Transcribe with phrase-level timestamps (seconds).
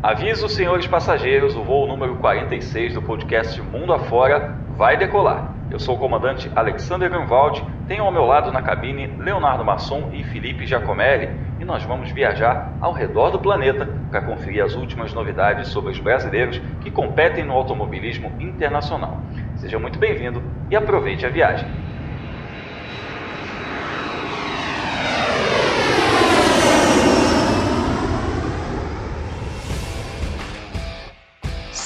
[0.00, 5.52] Aviso, senhores passageiros, o voo número 46 do podcast Mundo Afora vai decolar.
[5.72, 10.22] Eu sou o comandante Alexander Grunwald, tenho ao meu lado na cabine Leonardo Masson e
[10.22, 11.28] Felipe Giacomelli
[11.58, 15.98] e nós vamos viajar ao redor do planeta para conferir as últimas novidades sobre os
[15.98, 19.20] brasileiros que competem no automobilismo internacional.
[19.56, 20.40] Seja muito bem-vindo
[20.70, 21.68] e aproveite a viagem.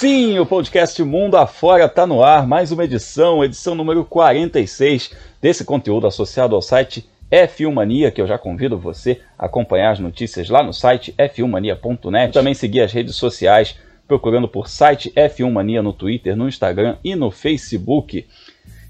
[0.03, 5.65] Sim, o podcast Mundo Afora está no ar, mais uma edição, edição número 46 desse
[5.65, 10.49] conteúdo associado ao site F1 Mania, que eu já convido você a acompanhar as notícias
[10.49, 12.33] lá no site f1mania.net.
[12.33, 13.79] Também seguir as redes sociais
[14.09, 18.27] procurando por site F1 Mania no Twitter, no Instagram e no Facebook.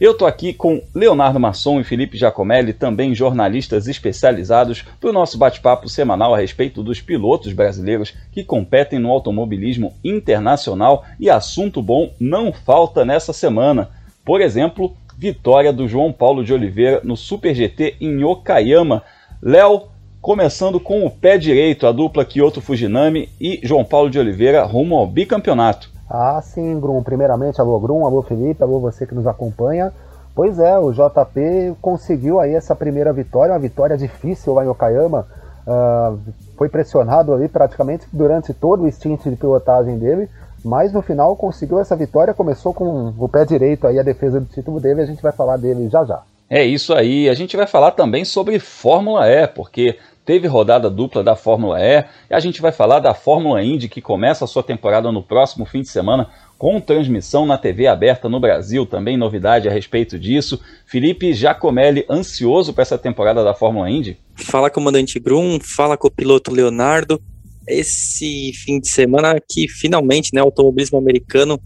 [0.02, 5.38] Eu tô aqui com Leonardo Masson e Felipe Giacomelli, também jornalistas especializados, para o nosso
[5.38, 11.04] bate-papo semanal a respeito dos pilotos brasileiros que competem no automobilismo internacional.
[11.20, 13.90] E assunto bom não falta nessa semana.
[14.24, 19.04] Por exemplo, vitória do João Paulo de Oliveira no Super GT em Okayama.
[19.40, 19.82] Léo,
[20.20, 24.96] começando com o pé direito, a dupla Kyoto Fujinami e João Paulo de Oliveira rumo
[24.96, 25.91] ao bicampeonato.
[26.14, 27.02] Ah, sim, Grum.
[27.02, 29.90] Primeiramente, alô Grum, alô Felipe, alô você que nos acompanha.
[30.34, 35.26] Pois é, o JP conseguiu aí essa primeira vitória, uma vitória difícil lá em Okayama.
[35.66, 36.18] Uh,
[36.58, 40.28] foi pressionado ali praticamente durante todo o stint de pilotagem dele,
[40.62, 44.46] mas no final conseguiu essa vitória, começou com o pé direito aí a defesa do
[44.46, 46.20] título dele, a gente vai falar dele já já.
[46.50, 51.22] É isso aí, a gente vai falar também sobre Fórmula E, porque teve rodada dupla
[51.22, 54.62] da Fórmula E, e a gente vai falar da Fórmula Indy, que começa a sua
[54.62, 59.68] temporada no próximo fim de semana, com transmissão na TV aberta no Brasil, também novidade
[59.68, 60.60] a respeito disso.
[60.86, 64.16] Felipe Giacomelli, ansioso para essa temporada da Fórmula Indy?
[64.36, 67.20] Fala, comandante Grum, fala com o piloto Leonardo.
[67.66, 71.60] Esse fim de semana que finalmente né, o automobilismo americano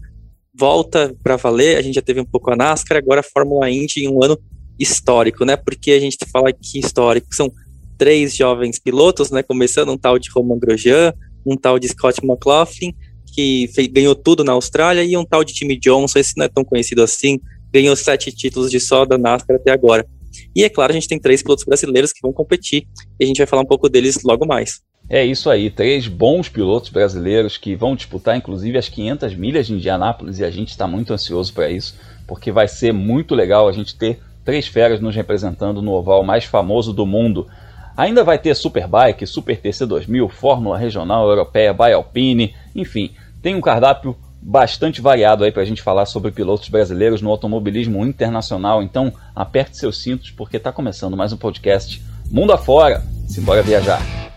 [0.53, 4.03] volta para valer, a gente já teve um pouco a NASCAR, agora a Fórmula Indy
[4.03, 4.37] em um ano
[4.79, 5.55] histórico, né?
[5.55, 7.51] Porque a gente fala que histórico são
[7.97, 9.41] três jovens pilotos, né?
[9.43, 11.13] Começando um tal de Roman Grosjean,
[11.45, 12.93] um tal de Scott McLaughlin,
[13.33, 16.49] que fez, ganhou tudo na Austrália, e um tal de Timmy Johnson, esse não é
[16.49, 17.39] tão conhecido assim,
[17.71, 20.05] ganhou sete títulos de só da NASCAR até agora.
[20.55, 22.87] E é claro, a gente tem três pilotos brasileiros que vão competir,
[23.19, 24.81] e a gente vai falar um pouco deles logo mais.
[25.09, 29.73] É isso aí, três bons pilotos brasileiros que vão disputar inclusive as 500 milhas de
[29.73, 31.95] Indianápolis e a gente está muito ansioso para isso,
[32.27, 36.43] porque vai ser muito legal a gente ter três feras nos representando no oval mais
[36.43, 37.47] famoso do mundo.
[37.97, 43.09] Ainda vai ter Superbike, Super TC2000, Fórmula Regional Europeia, by Alpine, enfim,
[43.41, 48.05] tem um cardápio bastante variado aí para a gente falar sobre pilotos brasileiros no automobilismo
[48.05, 48.83] internacional.
[48.83, 51.99] Então, aperte seus cintos porque está começando mais um podcast
[52.29, 53.03] Mundo Afora.
[53.27, 54.36] Simbora viajar!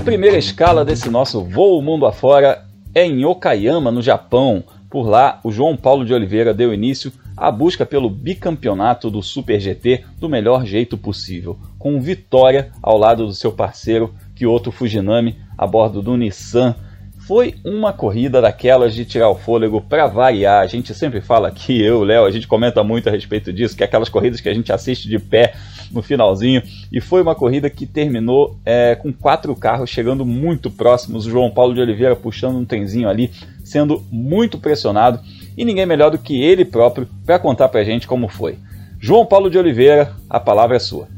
[0.00, 4.64] A primeira escala desse nosso voo mundo afora é em Okayama, no Japão.
[4.88, 9.60] Por lá, o João Paulo de Oliveira deu início à busca pelo bicampeonato do Super
[9.60, 15.66] GT do melhor jeito possível, com vitória ao lado do seu parceiro Kyoto Fujinami a
[15.66, 16.74] bordo do Nissan.
[17.18, 20.62] Foi uma corrida daquelas de tirar o fôlego para variar.
[20.62, 23.82] A gente sempre fala aqui, eu, Léo, a gente comenta muito a respeito disso, que
[23.82, 25.52] é aquelas corridas que a gente assiste de pé
[25.90, 26.62] no finalzinho.
[26.92, 31.26] E foi uma corrida que terminou é, com quatro carros chegando muito próximos.
[31.26, 33.30] O João Paulo de Oliveira puxando um trenzinho ali,
[33.64, 35.20] sendo muito pressionado.
[35.56, 38.56] E ninguém melhor do que ele próprio para contar para a gente como foi.
[38.98, 41.08] João Paulo de Oliveira, a palavra é sua.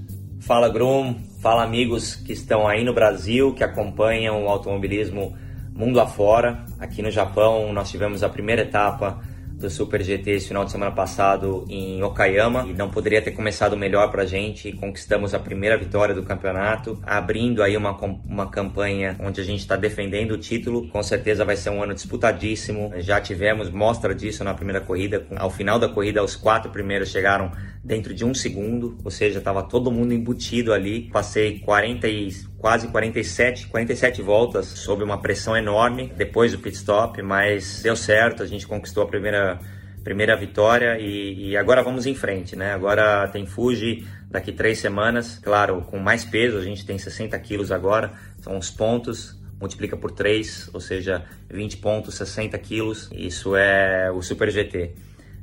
[0.40, 5.34] Fala Grum, fala amigos que estão aí no Brasil, que acompanham o automobilismo
[5.74, 6.64] mundo afora.
[6.78, 9.20] Aqui no Japão nós tivemos a primeira etapa
[9.62, 13.76] do Super GT esse final de semana passado em Okayama e não poderia ter começado
[13.76, 14.72] melhor para a gente.
[14.72, 17.92] Conquistamos a primeira vitória do campeonato, abrindo aí uma,
[18.26, 20.88] uma campanha onde a gente está defendendo o título.
[20.88, 22.92] Com certeza vai ser um ano disputadíssimo.
[22.98, 25.24] Já tivemos mostra disso na primeira corrida.
[25.36, 27.52] Ao final da corrida, os quatro primeiros chegaram
[27.84, 31.08] dentro de um segundo, ou seja, estava todo mundo embutido ali.
[31.12, 32.28] Passei 40 e
[32.62, 38.42] quase 47, 47 voltas sob uma pressão enorme depois do pit stop, mas deu certo,
[38.42, 39.58] a gente conquistou a primeira
[40.04, 42.72] primeira vitória e, e, agora vamos em frente, né?
[42.72, 47.70] Agora tem Fuji daqui três semanas, claro, com mais peso, a gente tem 60 quilos
[47.70, 54.10] agora, são os pontos, multiplica por 3, ou seja, 20 pontos, 60 quilos, isso é
[54.10, 54.92] o Super GT.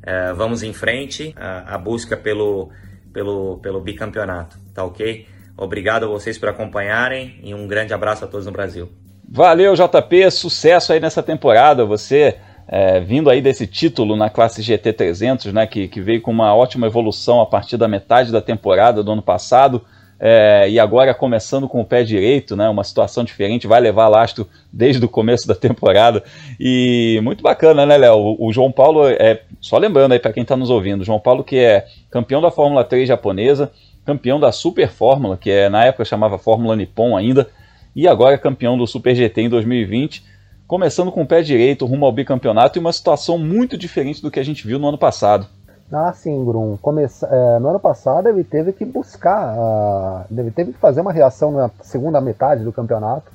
[0.04, 2.70] É, vamos em frente, a, a busca pelo
[3.14, 5.26] pelo, pelo bicampeonato, tá ok?
[5.60, 8.90] Obrigado a vocês por acompanharem e um grande abraço a todos no Brasil.
[9.28, 11.86] Valeu, JP, sucesso aí nessa temporada.
[11.86, 16.32] Você é, vindo aí desse título na classe GT 300, né, que, que veio com
[16.32, 19.84] uma ótima evolução a partir da metade da temporada do ano passado.
[20.22, 24.48] É, e agora começando com o pé direito, né, uma situação diferente, vai levar lastro
[24.72, 26.24] desde o começo da temporada.
[26.60, 28.16] E muito bacana, né, Léo?
[28.16, 31.20] O, o, João Paulo, é, só lembrando aí para quem está nos ouvindo, o João
[31.20, 33.72] Paulo que é campeão da Fórmula 3 japonesa,
[34.10, 37.48] campeão da Super Fórmula, que é, na época chamava Fórmula Nippon ainda,
[37.96, 40.26] e agora é campeão do Super GT em 2020,
[40.68, 44.40] começando com o pé direito rumo ao bicampeonato e uma situação muito diferente do que
[44.40, 45.46] a gente viu no ano passado.
[45.92, 46.76] Ah, sim, Grum.
[46.78, 51.12] Começa, é, no ano passado ele teve que buscar, uh, ele teve que fazer uma
[51.12, 53.32] reação na segunda metade do campeonato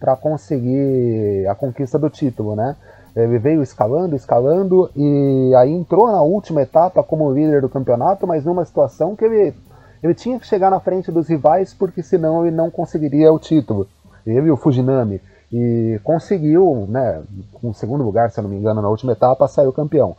[0.00, 2.74] para conseguir a conquista do título, né?
[3.14, 8.44] Ele veio escalando, escalando e aí entrou na última etapa como líder do campeonato, mas
[8.44, 9.54] numa situação que ele,
[10.02, 13.86] ele tinha que chegar na frente dos rivais porque senão ele não conseguiria o título.
[14.26, 15.20] Ele e o Fujinami.
[15.52, 17.22] E conseguiu, né,
[17.54, 20.14] com segundo lugar, se eu não me engano, na última etapa, saiu campeão.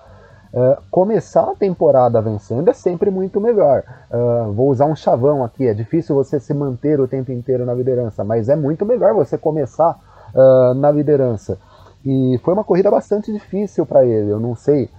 [0.52, 3.84] Uh, começar a temporada vencendo é sempre muito melhor.
[4.12, 7.74] Uh, vou usar um chavão aqui, é difícil você se manter o tempo inteiro na
[7.76, 9.96] liderança, mas é muito melhor você começar
[10.34, 11.60] uh, na liderança.
[12.04, 14.32] E foi uma corrida bastante difícil para ele.
[14.32, 14.90] Eu não sei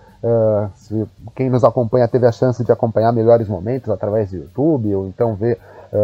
[0.74, 5.06] se quem nos acompanha teve a chance de acompanhar melhores momentos através do YouTube ou
[5.06, 5.58] então ver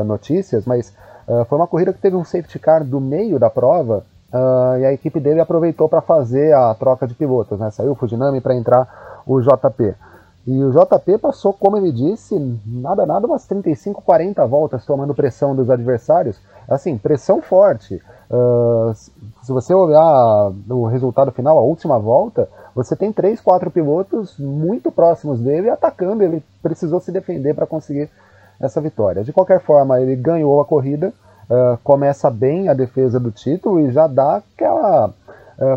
[0.06, 0.92] notícias, mas
[1.48, 4.92] foi uma corrida que teve um safety car do meio da prova Uh, e a
[4.92, 7.70] equipe dele aproveitou para fazer a troca de pilotos, né?
[7.70, 9.94] Saiu o Fujinami para entrar o JP.
[10.46, 15.56] E o JP passou, como ele disse, nada nada umas 35, 40 voltas tomando pressão
[15.56, 16.38] dos adversários.
[16.68, 18.00] Assim, pressão forte.
[18.30, 24.38] Uh, se você olhar o resultado final, a última volta, você tem três, quatro pilotos
[24.38, 26.22] muito próximos dele atacando.
[26.22, 28.08] Ele precisou se defender para conseguir
[28.60, 29.24] essa vitória.
[29.24, 31.12] De qualquer forma, ele ganhou a corrida,
[31.50, 35.12] uh, começa bem a defesa do título e já dá aquela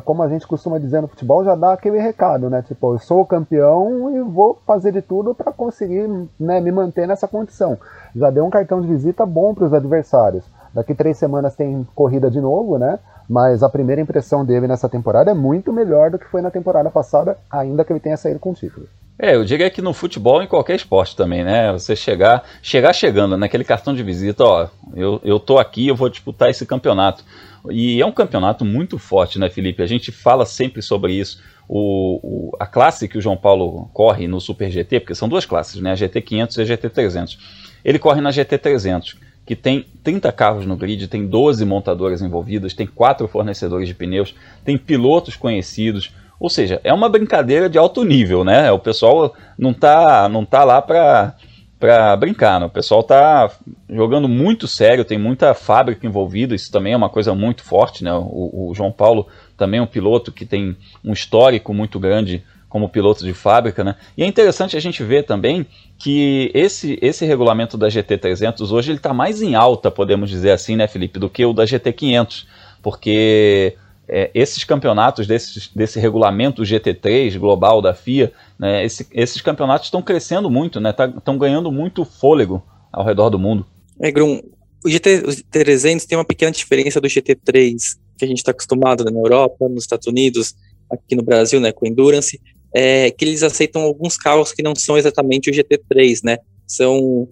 [0.03, 2.61] como a gente costuma dizer no futebol, já dá aquele recado, né?
[2.61, 6.09] Tipo, eu sou o campeão e vou fazer de tudo para conseguir
[6.39, 7.77] né, me manter nessa condição.
[8.15, 10.43] Já deu um cartão de visita bom para os adversários.
[10.73, 12.99] Daqui três semanas tem corrida de novo, né?
[13.27, 16.89] Mas a primeira impressão dele nessa temporada é muito melhor do que foi na temporada
[16.89, 18.87] passada, ainda que ele tenha saído com o título.
[19.21, 21.73] É, eu diria que no futebol, em qualquer esporte também, né?
[21.73, 26.07] Você chegar, chegar chegando naquele cartão de visita, ó, eu, eu tô aqui, eu vou
[26.07, 27.25] disputar esse campeonato.
[27.69, 29.83] E é um campeonato muito forte, né, Felipe?
[29.83, 31.41] A gente fala sempre sobre isso.
[31.67, 35.45] O, o, a classe que o João Paulo corre no Super GT, porque são duas
[35.45, 35.91] classes, né?
[35.91, 37.37] A GT 500 e a GT 300.
[37.83, 42.73] Ele corre na GT 300, que tem 30 carros no grid, tem 12 montadoras envolvidas,
[42.73, 44.33] tem quatro fornecedores de pneus,
[44.63, 46.13] tem pilotos conhecidos.
[46.39, 48.71] Ou seja, é uma brincadeira de alto nível, né?
[48.71, 51.35] O pessoal não tá, não tá lá para
[51.79, 52.59] para brincar.
[52.59, 52.65] Né?
[52.65, 53.49] O pessoal tá
[53.89, 58.03] jogando muito sério, tem muita fábrica envolvida, isso também é uma coisa muito forte.
[58.03, 58.11] Né?
[58.13, 59.27] O, o, João Paulo
[59.57, 63.83] também é um piloto que tem um histórico muito grande como piloto de fábrica.
[63.83, 63.95] Né?
[64.17, 65.65] E é interessante a gente ver também
[65.97, 70.75] que esse, esse regulamento da GT300 hoje ele está mais em alta, podemos dizer assim,
[70.75, 72.45] né, Felipe, do que o da GT500,
[72.83, 73.75] porque
[74.09, 80.01] é, esses campeonatos desse, desse regulamento GT3 global da FIA, né, esse, esses campeonatos estão
[80.01, 82.61] crescendo muito, estão né, tá, ganhando muito fôlego
[82.91, 83.65] ao redor do mundo.
[84.01, 84.41] É, Grum,
[84.83, 87.75] o GT300 tem uma pequena diferença do GT3
[88.17, 90.55] que a gente está acostumado né, na Europa, nos Estados Unidos,
[90.91, 92.39] aqui no Brasil, né, com Endurance,
[92.73, 96.37] é que eles aceitam alguns carros que não são exatamente o GT3, né?
[96.67, 97.27] São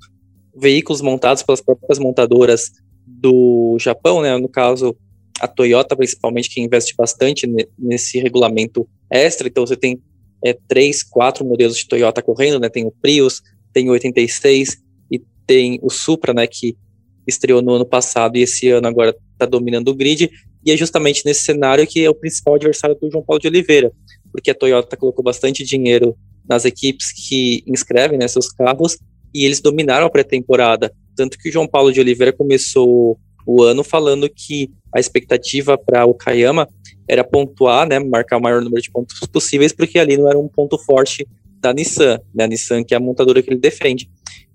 [0.55, 2.71] veículos montados pelas próprias montadoras
[3.05, 4.35] do Japão, né?
[4.37, 4.95] No caso,
[5.39, 9.47] a Toyota, principalmente, que investe bastante nesse regulamento extra.
[9.47, 10.01] Então, você tem
[10.43, 12.69] é, três, quatro modelos de Toyota correndo, né?
[12.69, 13.41] Tem o Prius,
[13.73, 14.77] tem o 86
[15.11, 16.47] e tem o Supra, né?
[16.47, 16.75] Que
[17.27, 20.29] estreou no ano passado e esse ano agora está dominando o grid.
[20.65, 23.91] E é justamente nesse cenário que é o principal adversário do João Paulo de Oliveira,
[24.31, 26.15] porque a Toyota colocou bastante dinheiro
[26.47, 28.97] nas equipes que inscrevem né, seus carros
[29.33, 30.91] e eles dominaram a pré-temporada.
[31.15, 36.05] Tanto que o João Paulo de Oliveira começou o ano falando que a expectativa para
[36.05, 36.67] o Kayama
[37.07, 40.47] era pontuar, né, marcar o maior número de pontos possíveis, porque ali não era um
[40.47, 41.25] ponto forte
[41.59, 44.09] da Nissan, né, a Nissan que é a montadora que ele defende.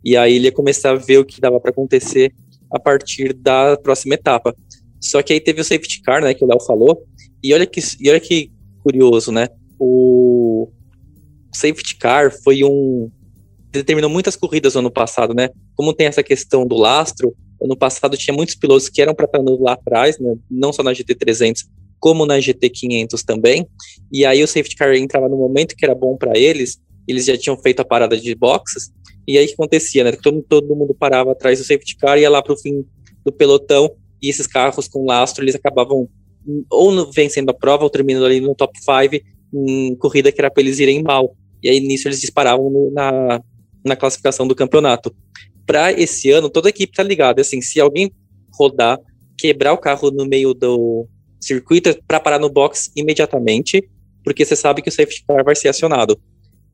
[0.05, 2.35] E aí ele ia começar a ver o que dava para acontecer
[2.71, 4.55] a partir da próxima etapa.
[5.01, 7.07] Só que aí teve o safety car, né, que o Léo falou,
[7.43, 8.51] e olha que, e olha que
[8.83, 10.69] curioso, né, o
[11.55, 13.11] safety car foi um
[13.71, 15.49] determinou muitas corridas no ano passado, né?
[15.75, 19.41] Como tem essa questão do lastro, Ano passado tinha muitos pilotos que eram para estar
[19.61, 20.35] lá atrás, né?
[20.51, 21.65] não só na GT300,
[22.01, 23.67] como na GT500 também.
[24.13, 27.37] E aí o safety car entrava no momento que era bom para eles, eles já
[27.37, 28.91] tinham feito a parada de boxes,
[29.27, 30.13] E aí o que acontecia, né?
[30.13, 32.85] Todo, todo mundo parava atrás do safety car e ia lá para o fim
[33.25, 33.91] do pelotão,
[34.21, 36.09] e esses carros com lastro, eles acabavam
[36.71, 40.63] ou vencendo a prova, ou terminando ali no top 5, em corrida que era para
[40.63, 41.37] eles irem mal.
[41.63, 43.41] E aí nisso eles disparavam no, na,
[43.85, 45.15] na classificação do campeonato.
[45.67, 47.41] Para esse ano, toda a equipe tá ligada.
[47.41, 48.13] Assim, se alguém
[48.53, 48.99] rodar,
[49.39, 51.07] quebrar o carro no meio do
[51.41, 53.83] circuito, é para parar no box imediatamente,
[54.25, 56.21] porque você sabe que o safety car vai ser acionado.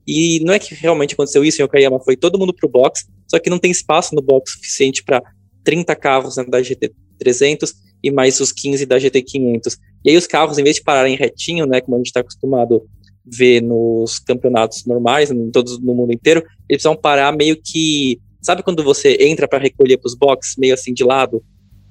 [0.07, 3.39] E não é que realmente aconteceu isso em Okayama, foi todo mundo pro box, só
[3.39, 5.23] que não tem espaço no box suficiente para
[5.65, 9.77] 30 carros né, da GT300 e mais os 15 da GT500.
[10.05, 12.87] E aí os carros, em vez de pararem retinho, né, como a gente está acostumado
[13.27, 18.19] ver nos campeonatos normais, em todos no mundo inteiro, eles precisam parar meio que,
[18.49, 21.45] sabe quando você entra para recolher para os boxes, meio assim de lado?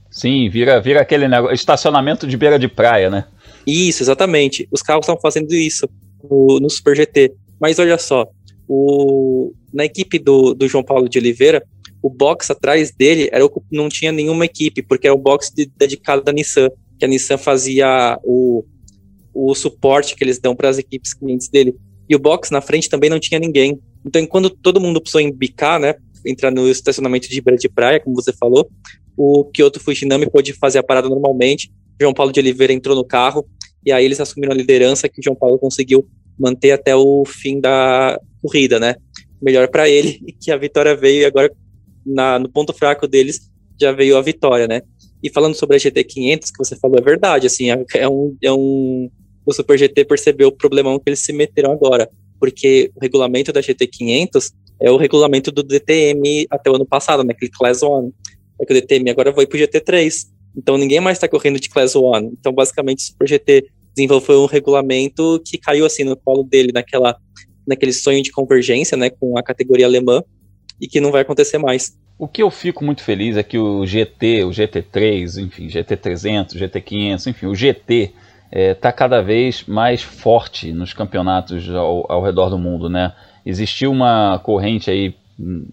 [0.10, 3.26] Sim, vira, vira aquele negócio, estacionamento de beira de praia, né?
[3.66, 4.68] Isso, exatamente.
[4.72, 5.88] Os carros estão fazendo isso
[6.24, 7.32] no, no, Super GT.
[7.62, 8.26] Mas olha só,
[8.68, 11.64] o, na equipe do, do João Paulo de Oliveira,
[12.02, 16.24] o box atrás dele era, não tinha nenhuma equipe, porque era o box de, dedicado
[16.24, 18.66] da Nissan, que a Nissan fazia o,
[19.32, 21.76] o suporte que eles dão para as equipes clientes dele.
[22.10, 23.80] E o box na frente também não tinha ninguém.
[24.04, 25.94] Então, quando todo mundo precisou embicar, né,
[26.28, 28.70] entrar no estacionamento de beira de praia, como você falou,
[29.16, 31.72] o Kyoto Fujinami pôde fazer a parada normalmente.
[32.00, 33.46] João Paulo de Oliveira entrou no carro
[33.86, 36.08] e aí eles assumiram a liderança que o João Paulo conseguiu
[36.38, 38.96] manter até o fim da corrida, né?
[39.42, 41.52] Melhor para ele que a vitória veio e agora
[42.06, 44.82] na, no ponto fraco deles já veio a vitória, né?
[45.24, 48.52] E falando sobre a GT500 que você falou é verdade, assim, é, é um, é
[48.52, 49.10] um
[49.48, 53.62] o Super GT percebeu o problemão que eles se meteram agora, porque o regulamento da
[53.62, 58.12] GT500 é o regulamento do DTM até o ano passado, né, aquele Class 1.
[58.60, 60.14] É que o DTM agora foi pro GT3.
[60.56, 62.18] Então ninguém mais está correndo de Class 1.
[62.40, 67.18] Então basicamente o Super GT desenvolveu um regulamento que caiu assim no colo dele naquela
[67.68, 70.24] naquele sonho de convergência, né, com a categoria alemã
[70.80, 71.98] e que não vai acontecer mais.
[72.18, 77.28] O que eu fico muito feliz é que o GT, o GT3, enfim, GT300, GT500,
[77.28, 78.14] enfim, o GT está
[78.52, 83.14] é, tá cada vez mais forte nos campeonatos ao, ao, redor do mundo, né?
[83.50, 85.68] Existiu uma corrente aí hum,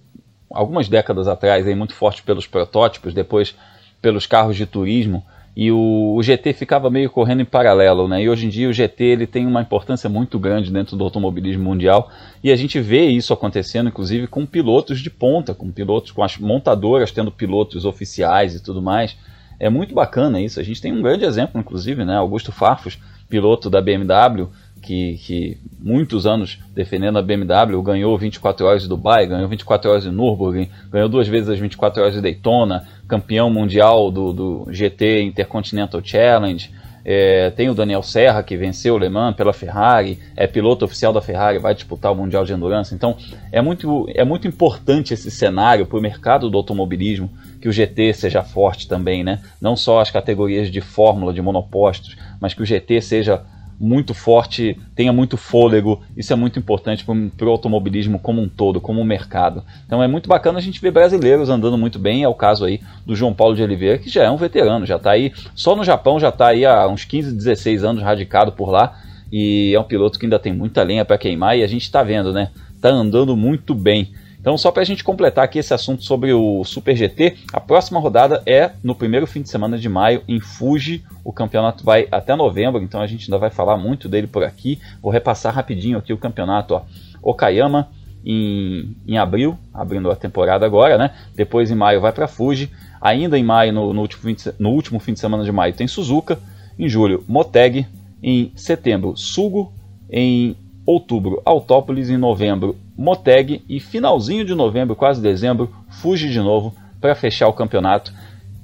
[0.49, 3.55] algumas décadas atrás aí muito forte pelos protótipos, depois
[4.01, 5.25] pelos carros de turismo
[5.57, 8.23] e o, o, GT ficava meio correndo em paralelo, né?
[8.23, 11.63] E hoje em dia o GT ele tem uma importância muito grande dentro do automobilismo
[11.63, 12.11] mundial
[12.43, 16.37] e a gente vê isso acontecendo, inclusive com pilotos de ponta, com pilotos, com as
[16.39, 19.17] montadoras tendo pilotos oficiais e tudo mais.
[19.61, 20.59] É muito bacana isso.
[20.59, 22.17] A gente tem um grande exemplo, inclusive, né?
[22.17, 24.49] Augusto Farfus, piloto da BMW,
[24.85, 30.05] que, que, muitos anos defendendo a BMW, ganhou 24 horas de Dubai, ganhou 24 horas
[30.05, 35.23] de Nürburgring, ganhou duas vezes as 24 horas de Daytona, campeão mundial do, do GT
[35.23, 36.71] Intercontinental Challenge.
[37.07, 41.13] É, tem o Daniel Serra, que venceu o Le Mans pela Ferrari, é piloto oficial
[41.13, 42.95] da Ferrari, vai disputar o Mundial de Endurance.
[42.95, 43.17] Então
[43.53, 48.15] é muito, é muito importante esse cenário para o mercado do automobilismo, que o GT
[48.15, 49.41] seja forte também, né?
[49.61, 53.43] Não só as categorias de fórmula, de monopostos, mas que o GT seja
[53.79, 56.03] muito forte, tenha muito fôlego.
[56.17, 59.65] Isso é muito importante para o automobilismo como um todo, como um mercado.
[59.87, 62.23] Então é muito bacana a gente ver brasileiros andando muito bem.
[62.23, 64.97] É o caso aí do João Paulo de Oliveira, que já é um veterano, já
[64.97, 68.71] está aí, só no Japão já está aí há uns 15, 16 anos radicado por
[68.71, 69.01] lá.
[69.33, 72.03] E é um piloto que ainda tem muita lenha para queimar e a gente está
[72.03, 72.51] vendo, né?
[72.77, 74.13] Está andando muito bem.
[74.45, 77.99] Então, só para a gente completar aqui esse assunto sobre o Super GT, a próxima
[77.99, 81.03] rodada é no primeiro fim de semana de maio em Fuji.
[81.25, 84.79] O campeonato vai até novembro, então a gente ainda vai falar muito dele por aqui.
[85.01, 86.75] Vou repassar rapidinho aqui o campeonato.
[86.75, 86.83] Ó.
[87.23, 87.89] Okayama
[88.23, 91.13] em, em abril, abrindo a temporada agora, né?
[91.35, 92.71] Depois em maio vai para Fuji.
[93.01, 95.89] Ainda em maio, no, no, último de, no último fim de semana de maio, tem
[95.89, 96.39] Suzuka.
[96.79, 97.87] Em julho, Moteg.
[98.23, 99.73] Em setembro, Sugo.
[100.11, 102.11] Em outubro, Autópolis.
[102.11, 107.53] Em novembro, Moteg e finalzinho de novembro, quase dezembro, Fuji de novo para fechar o
[107.53, 108.13] campeonato.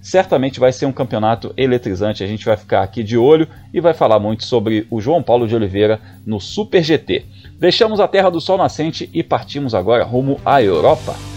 [0.00, 2.24] Certamente vai ser um campeonato eletrizante.
[2.24, 5.46] A gente vai ficar aqui de olho e vai falar muito sobre o João Paulo
[5.46, 7.26] de Oliveira no Super GT.
[7.58, 11.29] Deixamos a Terra do Sol Nascente e partimos agora rumo à Europa.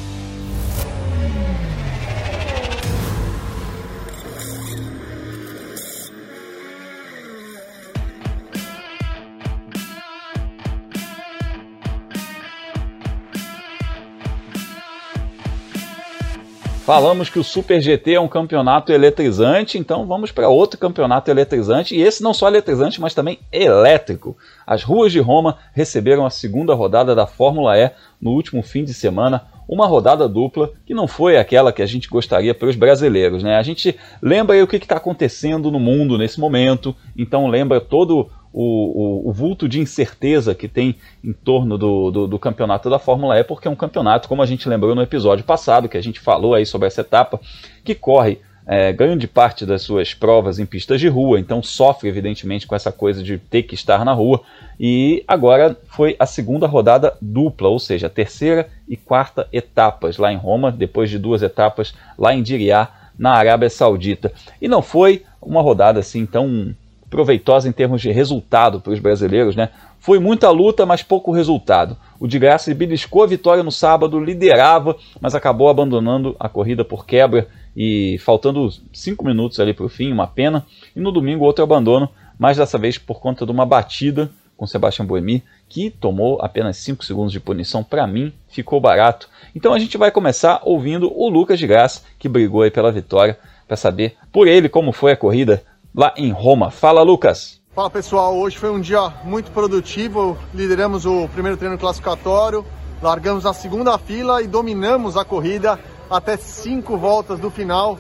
[16.86, 21.96] Falamos que o Super GT é um campeonato eletrizante, então vamos para outro campeonato eletrizante,
[21.96, 24.36] e esse não só eletrizante, mas também elétrico.
[24.68, 27.90] As ruas de Roma receberam a segunda rodada da Fórmula E
[28.22, 32.10] no último fim de semana, uma rodada dupla que não foi aquela que a gente
[32.10, 33.42] gostaria para os brasileiros.
[33.44, 33.56] Né?
[33.56, 39.24] A gente lembra o que está acontecendo no mundo nesse momento, então lembra todo o,
[39.26, 43.38] o, o, vulto de incerteza que tem em torno do, do, do, campeonato da Fórmula
[43.40, 46.20] E, porque é um campeonato, como a gente lembrou no episódio passado, que a gente
[46.20, 47.42] falou aí sobre essa etapa,
[47.84, 52.66] que corre é, grande parte das suas provas em pistas de rua, então sofre evidentemente
[52.66, 54.42] com essa coisa de ter que estar na rua.
[54.80, 60.32] E agora foi a segunda rodada dupla, ou seja, a terceira e quarta etapas lá
[60.32, 64.32] em Roma, depois de duas etapas lá em Diriá, na Arábia Saudita.
[64.62, 66.76] E não foi uma rodada assim tão
[67.14, 69.70] proveitosa em termos de resultado para os brasileiros, né?
[70.00, 71.96] Foi muita luta, mas pouco resultado.
[72.20, 77.06] O de Graça beliscou a vitória no sábado, liderava, mas acabou abandonando a corrida por
[77.06, 80.66] quebra e faltando cinco minutos ali para o fim, uma pena.
[80.96, 85.06] E no domingo outro abandono, mas dessa vez por conta de uma batida com Sebastião
[85.06, 87.84] Boemi, que tomou apenas 5 segundos de punição.
[87.84, 89.30] Para mim, ficou barato.
[89.56, 93.38] Então a gente vai começar ouvindo o Lucas de Graça, que brigou aí pela vitória,
[93.68, 95.64] para saber por ele como foi a corrida
[95.96, 96.72] lá em Roma.
[96.72, 97.62] Fala, Lucas!
[97.74, 100.38] Fala pessoal, hoje foi um dia muito produtivo.
[100.54, 102.66] Lideramos o primeiro treino classificatório,
[103.02, 107.98] largamos na segunda fila e dominamos a corrida até cinco voltas do final,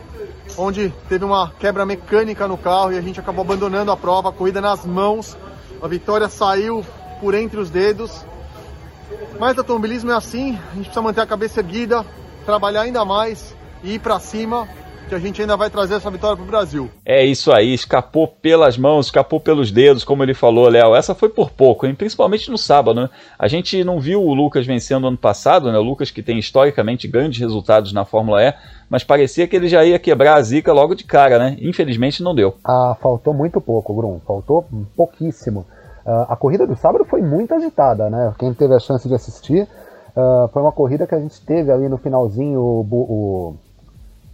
[0.57, 4.31] onde teve uma quebra mecânica no carro e a gente acabou abandonando a prova, a
[4.31, 5.35] corrida nas mãos.
[5.81, 6.85] A vitória saiu
[7.19, 8.25] por entre os dedos.
[9.39, 12.05] Mas o automobilismo é assim, a gente precisa manter a cabeça erguida,
[12.45, 14.67] trabalhar ainda mais e ir para cima
[15.07, 16.89] que a gente ainda vai trazer essa vitória para o Brasil.
[17.05, 20.95] É isso aí, escapou pelas mãos, escapou pelos dedos, como ele falou, Léo.
[20.95, 21.95] Essa foi por pouco, hein?
[21.95, 23.01] principalmente no sábado.
[23.01, 23.09] Né?
[23.37, 25.77] A gente não viu o Lucas vencendo ano passado, né?
[25.77, 28.53] o Lucas que tem historicamente grandes resultados na Fórmula E,
[28.89, 31.57] mas parecia que ele já ia quebrar a zica logo de cara, né?
[31.59, 32.55] Infelizmente não deu.
[32.63, 35.65] Ah, faltou muito pouco, Grum, faltou pouquíssimo.
[36.05, 38.33] Uh, a corrida do sábado foi muito agitada, né?
[38.37, 39.63] Quem teve a chance de assistir,
[40.15, 43.55] uh, foi uma corrida que a gente teve ali no finalzinho o, o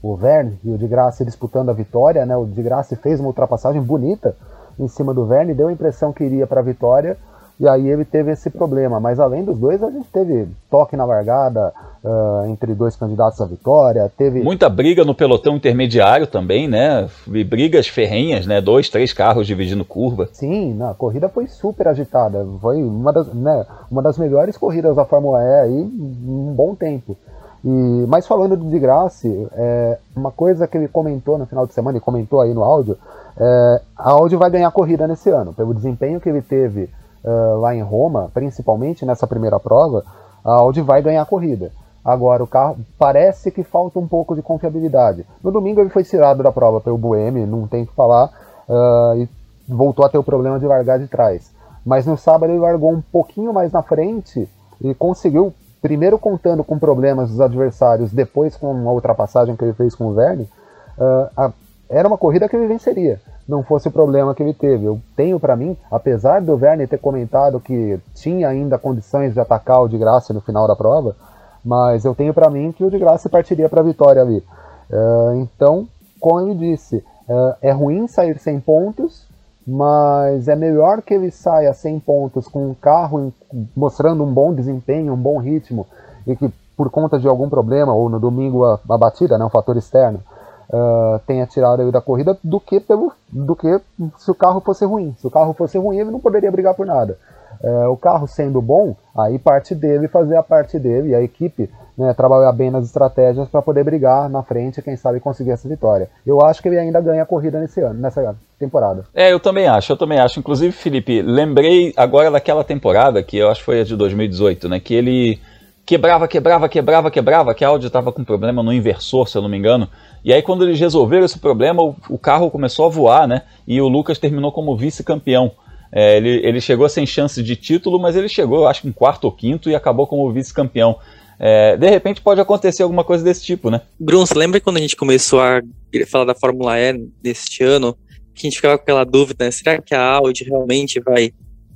[0.02, 2.36] o Verne e o de Graça disputando a vitória, né?
[2.36, 4.36] O de Graça fez uma ultrapassagem bonita
[4.80, 7.18] em cima do Verne, deu a impressão que iria para a vitória,
[7.60, 9.02] e aí ele teve esse problema.
[9.02, 13.46] Mas além dos dois, a gente teve toque na largada uh, entre dois candidatos à
[13.46, 17.10] vitória, teve muita briga no pelotão intermediário também, né?
[17.28, 18.62] Brigas ferrenhas, né?
[18.62, 20.30] Dois, três carros dividindo curva.
[20.32, 25.04] Sim, a corrida foi super agitada, foi uma das, né, uma das melhores corridas da
[25.04, 27.18] Fórmula E aí em um bom tempo.
[27.64, 31.74] E, mas falando do de Graça, é, uma coisa que ele comentou no final de
[31.74, 32.98] semana, e comentou aí no áudio,
[33.38, 35.54] é, a Audi vai ganhar corrida nesse ano.
[35.54, 36.90] Pelo desempenho que ele teve
[37.24, 40.04] uh, lá em Roma, principalmente nessa primeira prova,
[40.44, 41.72] a Audi vai ganhar corrida.
[42.04, 45.26] Agora, o carro parece que falta um pouco de confiabilidade.
[45.44, 48.32] No domingo ele foi tirado da prova pelo Buemi, não tem que falar,
[48.68, 49.30] uh, e
[49.68, 51.52] voltou a ter o problema de largar de trás.
[51.86, 54.50] Mas no sábado ele largou um pouquinho mais na frente
[54.82, 59.96] e conseguiu primeiro contando com problemas dos adversários, depois com uma ultrapassagem que ele fez
[59.96, 60.50] com o Verne,
[60.98, 61.52] uh, a,
[61.90, 64.86] era uma corrida que ele venceria, não fosse o problema que ele teve.
[64.86, 69.82] Eu tenho para mim, apesar do Verne ter comentado que tinha ainda condições de atacar
[69.82, 71.16] o de graça no final da prova,
[71.64, 74.44] mas eu tenho para mim que o de graça partiria para a vitória ali.
[74.90, 75.88] Uh, então,
[76.20, 79.29] como ele disse, uh, é ruim sair sem pontos,
[79.72, 83.32] mas é melhor que ele saia 100 pontos com um carro
[83.76, 85.86] mostrando um bom desempenho, um bom ritmo,
[86.26, 89.50] e que por conta de algum problema, ou no domingo a, a batida, né, um
[89.50, 90.22] fator externo,
[90.70, 93.80] uh, tenha tirado ele da corrida, do que, pelo, do que
[94.18, 95.16] se o carro fosse ruim.
[95.20, 97.16] Se o carro fosse ruim, ele não poderia brigar por nada.
[97.62, 101.70] Uh, o carro sendo bom, aí parte dele fazer a parte dele, e a equipe
[102.00, 106.10] né, trabalhar bem nas estratégias para poder brigar na frente, quem sabe conseguir essa vitória.
[106.26, 109.04] Eu acho que ele ainda ganha a corrida nesse ano, nessa temporada.
[109.14, 110.40] É, eu também acho, eu também acho.
[110.40, 114.80] Inclusive, Felipe, lembrei agora daquela temporada que eu acho que foi a de 2018, né,
[114.80, 115.40] que ele
[115.86, 119.50] quebrava, quebrava, quebrava, quebrava, que a Audi estava com problema no inversor, se eu não
[119.50, 119.90] me engano.
[120.24, 123.42] E aí quando eles resolveram esse problema, o, o carro começou a voar, né?
[123.68, 125.52] E o Lucas terminou como vice-campeão.
[125.92, 129.26] É, ele, ele chegou sem chance de título, mas ele chegou, acho que em quarto
[129.26, 130.98] ou quinto e acabou como vice-campeão.
[131.40, 133.82] É, de repente pode acontecer alguma coisa desse tipo, né?
[133.98, 135.62] Bruns, lembra quando a gente começou a
[136.08, 137.98] falar da Fórmula E neste ano?
[138.36, 139.52] Que a gente ficava com aquela dúvida, né?
[139.52, 141.32] será que a Audi realmente vai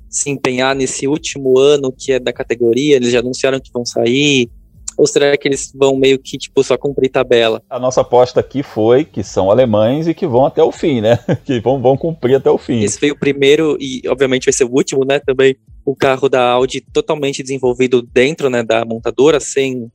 [0.10, 2.98] se empenhar nesse último ano que é da categoria?
[2.98, 4.50] Eles já anunciaram que vão sair?
[4.98, 7.62] Ou será que eles vão meio que, tipo, só cumprir tabela?
[7.70, 11.18] A nossa aposta aqui foi que são alemães e que vão até o fim, né?
[11.46, 12.82] que vão, vão cumprir até o fim.
[12.82, 15.20] Esse foi o primeiro e, obviamente, vai ser o último, né?
[15.20, 19.92] Também o carro da Audi totalmente desenvolvido dentro né, da montadora, sem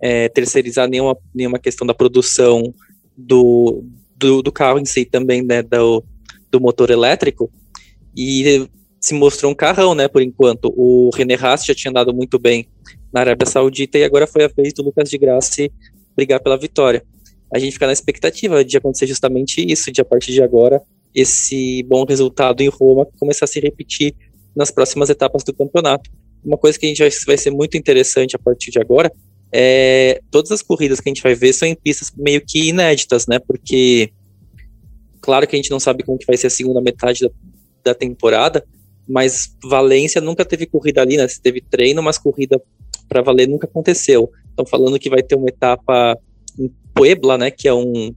[0.00, 2.74] é, terceirizar nenhuma, nenhuma questão da produção
[3.16, 3.84] do,
[4.16, 6.04] do, do carro em si, também né, do,
[6.50, 7.50] do motor elétrico.
[8.16, 8.68] E
[9.00, 10.72] se mostrou um carrão, né, por enquanto.
[10.76, 12.68] O René Rast já tinha dado muito bem
[13.12, 15.68] na Arábia Saudita e agora foi a vez do Lucas de Graça
[16.14, 17.02] brigar pela vitória.
[17.52, 20.80] A gente fica na expectativa de acontecer justamente isso, de a partir de agora
[21.14, 24.14] esse bom resultado em Roma começar a se repetir
[24.54, 26.10] nas próximas etapas do campeonato.
[26.44, 29.10] Uma coisa que a gente vai, vai ser muito interessante a partir de agora
[29.52, 33.26] é todas as corridas que a gente vai ver são em pistas meio que inéditas,
[33.26, 33.40] né?
[33.40, 34.12] Porque
[35.20, 37.30] claro que a gente não sabe como que vai ser a segunda metade da,
[37.84, 38.64] da temporada,
[39.08, 41.26] mas Valência nunca teve corrida ali, né?
[41.42, 42.60] Teve treino, mas corrida
[43.08, 44.30] para valer nunca aconteceu.
[44.48, 46.16] Estão falando que vai ter uma etapa
[46.58, 47.50] em Puebla, né?
[47.50, 48.14] Que é um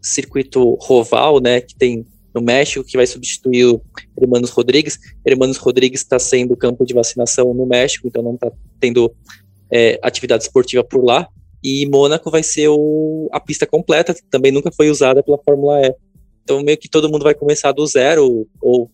[0.00, 1.60] circuito roval, né?
[1.60, 3.82] Que tem no México, que vai substituir o
[4.20, 4.98] Hermanos Rodrigues.
[5.24, 9.14] Hermanos Rodrigues está sendo campo de vacinação no México, então não está tendo
[9.70, 11.28] é, atividade esportiva por lá.
[11.62, 15.80] E Mônaco vai ser o, a pista completa, que também nunca foi usada pela Fórmula
[15.86, 15.94] E.
[16.42, 18.90] Então, meio que todo mundo vai começar do zero, ou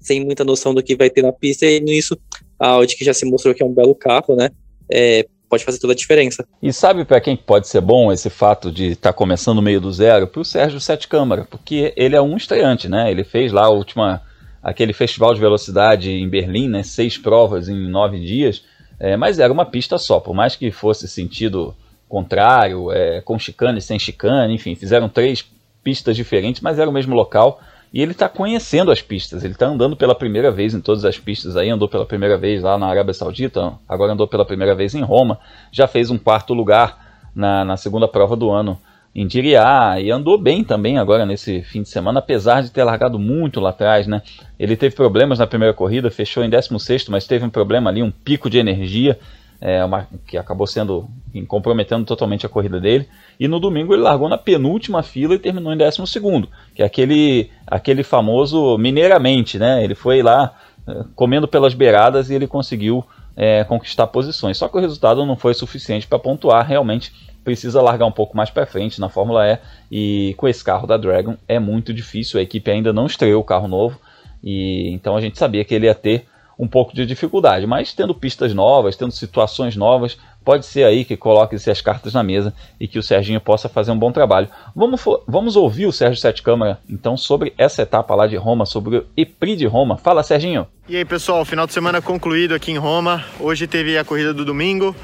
[0.00, 2.18] sem muita noção do que vai ter na pista, e nisso
[2.58, 4.50] a Audi, que já se mostrou que é um belo carro, né?
[4.90, 6.46] É, pode fazer toda a diferença.
[6.62, 9.80] E sabe para quem pode ser bom esse fato de estar tá começando no meio
[9.80, 10.26] do zero?
[10.26, 13.10] Para o Sérgio Sete Câmara, porque ele é um estreante, né?
[13.10, 14.22] Ele fez lá a última,
[14.62, 16.82] aquele festival de velocidade em Berlim, né?
[16.82, 18.62] Seis provas em nove dias,
[19.00, 21.74] é, mas era uma pista só, por mais que fosse sentido
[22.08, 25.44] contrário, é, com chicane, sem chicane, enfim, fizeram três
[25.84, 27.60] pistas diferentes, mas era o mesmo local.
[27.92, 31.18] E ele está conhecendo as pistas, ele está andando pela primeira vez em todas as
[31.18, 34.94] pistas aí, andou pela primeira vez lá na Arábia Saudita, agora andou pela primeira vez
[34.94, 35.38] em Roma,
[35.72, 38.78] já fez um quarto lugar na, na segunda prova do ano
[39.14, 43.18] em Diriá e andou bem também agora nesse fim de semana, apesar de ter largado
[43.18, 44.22] muito lá atrás, né?
[44.58, 48.10] Ele teve problemas na primeira corrida, fechou em 16, mas teve um problema ali, um
[48.10, 49.18] pico de energia
[49.60, 51.08] é, uma, que acabou sendo
[51.46, 53.08] comprometendo totalmente a corrida dele.
[53.38, 56.86] E no domingo ele largou na penúltima fila e terminou em 12 segundo, que é
[56.86, 59.82] aquele, aquele famoso mineiramente, né?
[59.82, 60.54] Ele foi lá
[60.86, 63.04] é, comendo pelas beiradas e ele conseguiu
[63.36, 64.56] é, conquistar posições.
[64.56, 67.12] Só que o resultado não foi suficiente para pontuar, realmente
[67.44, 69.58] precisa largar um pouco mais para frente na Fórmula E
[69.90, 72.38] e com esse carro da Dragon é muito difícil.
[72.38, 73.98] A equipe ainda não estreou o carro novo
[74.42, 76.26] e então a gente sabia que ele ia ter
[76.58, 81.16] um pouco de dificuldade, mas tendo pistas novas, tendo situações novas, pode ser aí que
[81.16, 84.48] coloque-se as cartas na mesa e que o Serginho possa fazer um bom trabalho.
[84.74, 88.96] Vamos, vamos ouvir o Sérgio Sete Câmara, então, sobre essa etapa lá de Roma, sobre
[88.96, 89.96] o EPRI de Roma.
[89.98, 90.66] Fala, Serginho!
[90.88, 93.24] E aí, pessoal, final de semana concluído aqui em Roma.
[93.38, 94.96] Hoje teve a corrida do domingo.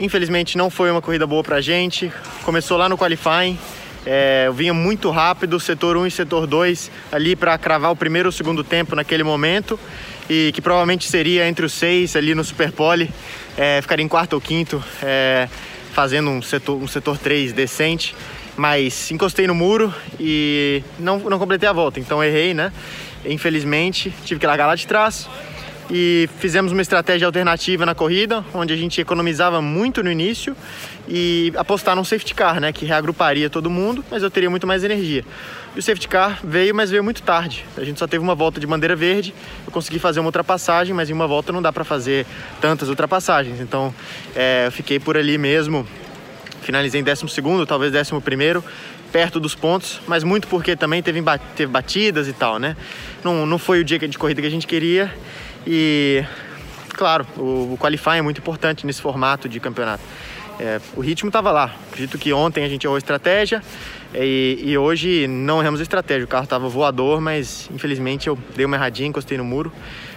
[0.00, 2.10] Infelizmente não foi uma corrida boa pra gente.
[2.44, 3.56] Começou lá no qualifying,
[4.06, 8.28] é, eu vinha muito rápido, setor 1 e setor 2, ali para cravar o primeiro
[8.28, 9.78] ou segundo tempo naquele momento
[10.28, 13.10] e que provavelmente seria entre os seis ali no Super Pole,
[13.56, 15.48] é, ficaria em quarto ou quinto, é,
[15.92, 18.14] fazendo um setor, um setor 3 decente,
[18.56, 22.72] mas encostei no muro e não, não completei a volta, então errei, né?
[23.24, 25.28] Infelizmente, tive que largar lá de trás
[25.90, 30.56] e fizemos uma estratégia alternativa na corrida, onde a gente economizava muito no início
[31.08, 34.82] e apostar num safety car, né, que reagruparia todo mundo, mas eu teria muito mais
[34.82, 35.24] energia.
[35.76, 37.66] E o safety car veio, mas veio muito tarde.
[37.76, 39.34] A gente só teve uma volta de bandeira verde.
[39.66, 42.24] Eu consegui fazer uma ultrapassagem, mas em uma volta não dá para fazer
[42.60, 43.60] tantas ultrapassagens.
[43.60, 43.92] Então,
[44.36, 45.86] é, eu fiquei por ali mesmo.
[46.62, 48.64] Finalizei em 12 segundo, talvez 11 primeiro,
[49.12, 51.22] perto dos pontos, mas muito porque também teve,
[51.56, 52.76] teve batidas e tal, né?
[53.22, 55.12] Não, não foi o dia de corrida que a gente queria
[55.66, 56.24] e,
[56.90, 60.02] claro, o, o qualifying é muito importante nesse formato de campeonato.
[60.58, 61.74] É, o ritmo estava lá.
[61.88, 63.62] Acredito que ontem a gente errou a estratégia
[64.14, 66.24] e, e hoje não erramos a estratégia.
[66.24, 69.72] O carro estava voador, mas infelizmente eu dei uma erradinha, encostei no muro.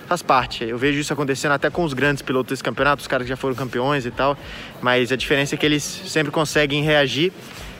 [0.08, 0.64] Faz parte.
[0.64, 3.36] Eu vejo isso acontecendo até com os grandes pilotos desse campeonato, os caras que já
[3.36, 4.38] foram campeões e tal.
[4.82, 7.34] Mas a diferença é que eles sempre conseguem reagir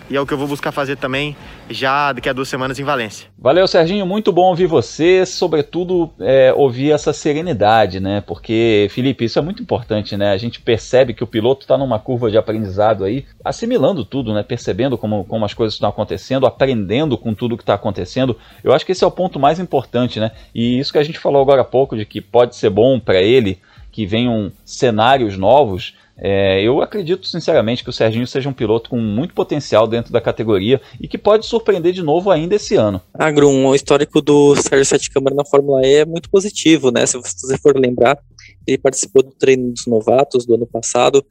[0.10, 1.36] e é o que eu vou buscar fazer também
[1.70, 3.28] já daqui a duas semanas em Valência.
[3.38, 8.22] Valeu, Serginho, muito bom ouvir você, sobretudo é, ouvir essa serenidade, né?
[8.22, 10.32] Porque, Felipe, isso é muito importante, né?
[10.32, 14.44] A gente percebe que o piloto está numa curva de aprendizado aí, assimilando tudo, né?
[14.44, 18.38] Percebendo como, como as coisas estão acontecendo, aprendendo com tudo que está acontecendo.
[18.64, 20.32] Eu acho que esse é o ponto mais importante, né?
[20.54, 23.22] E isso que a gente falou agora há pouco, de que pode ser bom para
[23.22, 23.60] ele
[23.92, 28.98] que venham cenários novos é, eu acredito sinceramente que o Serginho seja um piloto com
[28.98, 33.02] muito potencial dentro da categoria e que pode surpreender de novo ainda esse ano.
[33.14, 37.06] Agrum, o histórico do Sérgio Sete Câmara na Fórmula E é muito positivo, né?
[37.06, 38.18] Se você for lembrar,
[38.66, 41.24] ele participou do treino dos novatos do ano passado,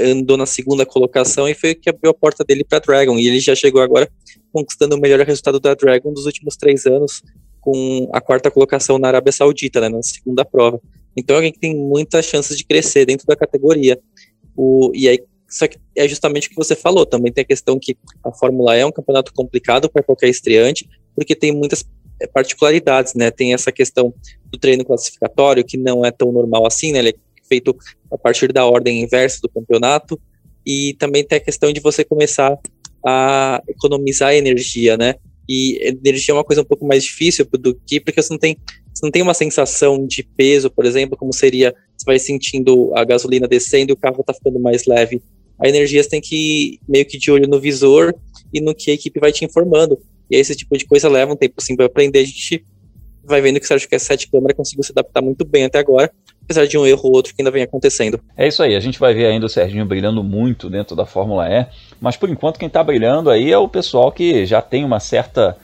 [0.00, 3.18] andou na segunda colocação e foi o que abriu a porta dele para a Dragon.
[3.18, 4.10] E ele já chegou agora
[4.52, 7.22] conquistando o melhor resultado da Dragon dos últimos três anos,
[7.60, 10.80] com a quarta colocação na Arábia Saudita, né, na segunda prova.
[11.16, 13.98] Então é alguém que tem muitas chances de crescer dentro da categoria.
[14.56, 17.78] O, e aí, só que é justamente o que você falou, também tem a questão
[17.80, 21.84] que a Fórmula é um campeonato complicado para qualquer estreante, porque tem muitas
[22.20, 23.30] é, particularidades, né?
[23.30, 24.14] Tem essa questão
[24.46, 27.00] do treino classificatório, que não é tão normal assim, né?
[27.00, 27.14] Ele é
[27.48, 27.76] feito
[28.10, 30.20] a partir da ordem inversa do campeonato,
[30.66, 32.56] e também tem a questão de você começar
[33.04, 35.16] a economizar energia, né?
[35.48, 38.56] E energia é uma coisa um pouco mais difícil do que porque você não tem,
[38.94, 43.04] você não tem uma sensação de peso, por exemplo, como seria você vai sentindo a
[43.04, 45.22] gasolina descendo o carro está ficando mais leve.
[45.58, 48.14] A energia você tem que ir meio que de olho no visor
[48.52, 49.98] e no que a equipe vai te informando.
[50.30, 52.20] E esse tipo de coisa leva um tempo assim para aprender.
[52.20, 52.64] A gente
[53.24, 56.10] vai vendo que o Sérgio Cassete Câmara conseguiu se adaptar muito bem até agora,
[56.42, 58.20] apesar de um erro ou outro que ainda vem acontecendo.
[58.36, 61.48] É isso aí, a gente vai ver ainda o Serginho brilhando muito dentro da Fórmula
[61.48, 61.66] E,
[62.00, 65.56] mas por enquanto quem está brilhando aí é o pessoal que já tem uma certa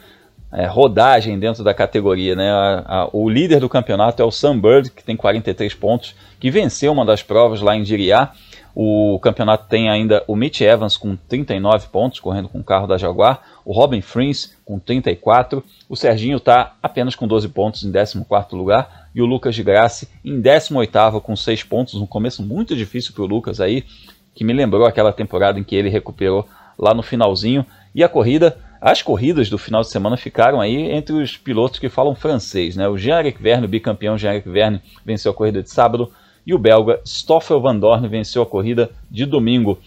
[0.52, 2.34] é, rodagem dentro da categoria.
[2.34, 2.50] Né?
[2.50, 6.92] A, a, o líder do campeonato é o Sunbird, que tem 43 pontos, que venceu
[6.92, 8.32] uma das provas lá em Diriá.
[8.80, 12.96] O campeonato tem ainda o Mitch Evans com 39 pontos, correndo com o carro da
[12.96, 18.16] Jaguar, o Robin Frins com 34, o Serginho está apenas com 12 pontos em 14
[18.52, 23.12] lugar, e o Lucas de Graça em 18 com 6 pontos, um começo muito difícil
[23.12, 23.84] para o Lucas aí,
[24.32, 26.46] que me lembrou aquela temporada em que ele recuperou
[26.78, 31.14] lá no finalzinho, e a corrida as corridas do final de semana ficaram aí entre
[31.14, 32.76] os pilotos que falam francês.
[32.76, 32.88] Né?
[32.88, 36.12] O Jean-Eric Verne, o bicampeão Jean-Eric Verne, venceu a corrida de sábado
[36.46, 39.78] e o belga Stoffel Van Dorn venceu a corrida de domingo.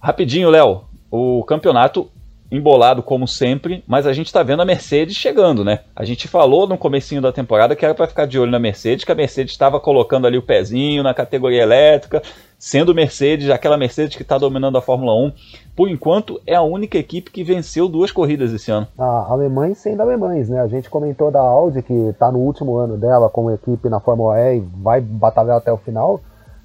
[0.00, 2.10] Rapidinho, Léo, o campeonato
[2.50, 5.80] embolado como sempre, mas a gente está vendo a Mercedes chegando, né?
[5.94, 9.04] A gente falou no comecinho da temporada que era para ficar de olho na Mercedes,
[9.04, 12.22] que a Mercedes estava colocando ali o pezinho na categoria elétrica,
[12.58, 15.32] sendo Mercedes, aquela Mercedes que está dominando a Fórmula 1.
[15.74, 18.86] Por enquanto, é a única equipe que venceu duas corridas esse ano.
[18.98, 20.60] Ah, alemães sendo alemães, né?
[20.60, 24.38] A gente comentou da Audi que está no último ano dela como equipe na Fórmula
[24.38, 26.20] E e vai batalhar até o final.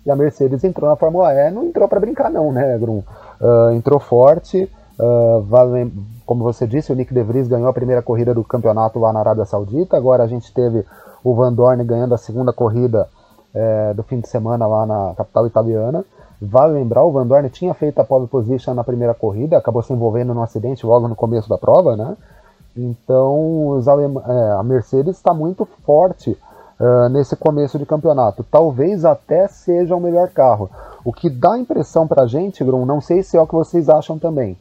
[0.05, 3.01] E a Mercedes entrou na Fórmula E, não entrou para brincar não, né, Grum?
[3.39, 5.91] Uh, entrou forte, Uh, vale,
[6.25, 9.19] como você disse, o Nick De Vries ganhou a primeira corrida do campeonato lá na
[9.19, 9.97] Arábia Saudita.
[9.97, 10.85] Agora a gente teve
[11.23, 13.09] o Van Dorn ganhando a segunda corrida
[13.53, 16.05] é, do fim de semana lá na capital italiana.
[16.41, 19.91] Vale lembrar, o Van Dorn tinha feito a pole position na primeira corrida, acabou se
[19.91, 22.15] envolvendo num acidente logo no começo da prova, né?
[22.75, 23.81] Então
[24.27, 26.37] é, a Mercedes está muito forte
[26.79, 28.45] uh, nesse começo de campeonato.
[28.49, 30.69] Talvez até seja o melhor carro.
[31.03, 33.89] O que dá impressão para a gente, Grum, não sei se é o que vocês
[33.89, 34.57] acham também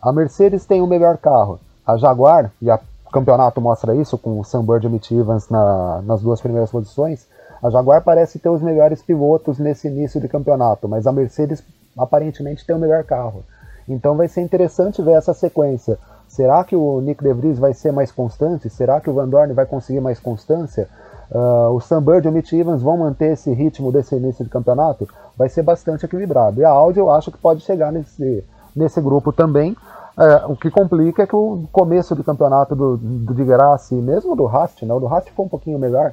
[0.00, 1.58] a Mercedes tem o melhor carro.
[1.86, 2.78] A Jaguar, e o
[3.12, 7.26] campeonato mostra isso, com o Sam Bird e Mitch Evans na, nas duas primeiras posições,
[7.62, 11.62] a Jaguar parece ter os melhores pilotos nesse início de campeonato, mas a Mercedes
[11.96, 13.44] aparentemente tem o melhor carro.
[13.88, 15.98] Então vai ser interessante ver essa sequência.
[16.28, 18.68] Será que o Nick De Vries vai ser mais constante?
[18.68, 20.88] Será que o Van Dorn vai conseguir mais constância?
[21.30, 25.08] Uh, o Bird e o Mitch Evans vão manter esse ritmo desse início de campeonato?
[25.36, 26.60] Vai ser bastante equilibrado.
[26.60, 28.44] E a Audi eu acho que pode chegar nesse,
[28.76, 29.74] nesse grupo também,
[30.18, 34.34] é, o que complica é que o começo do campeonato do, do de e mesmo
[34.34, 36.12] do Rast, né, o do Rast foi um pouquinho melhor,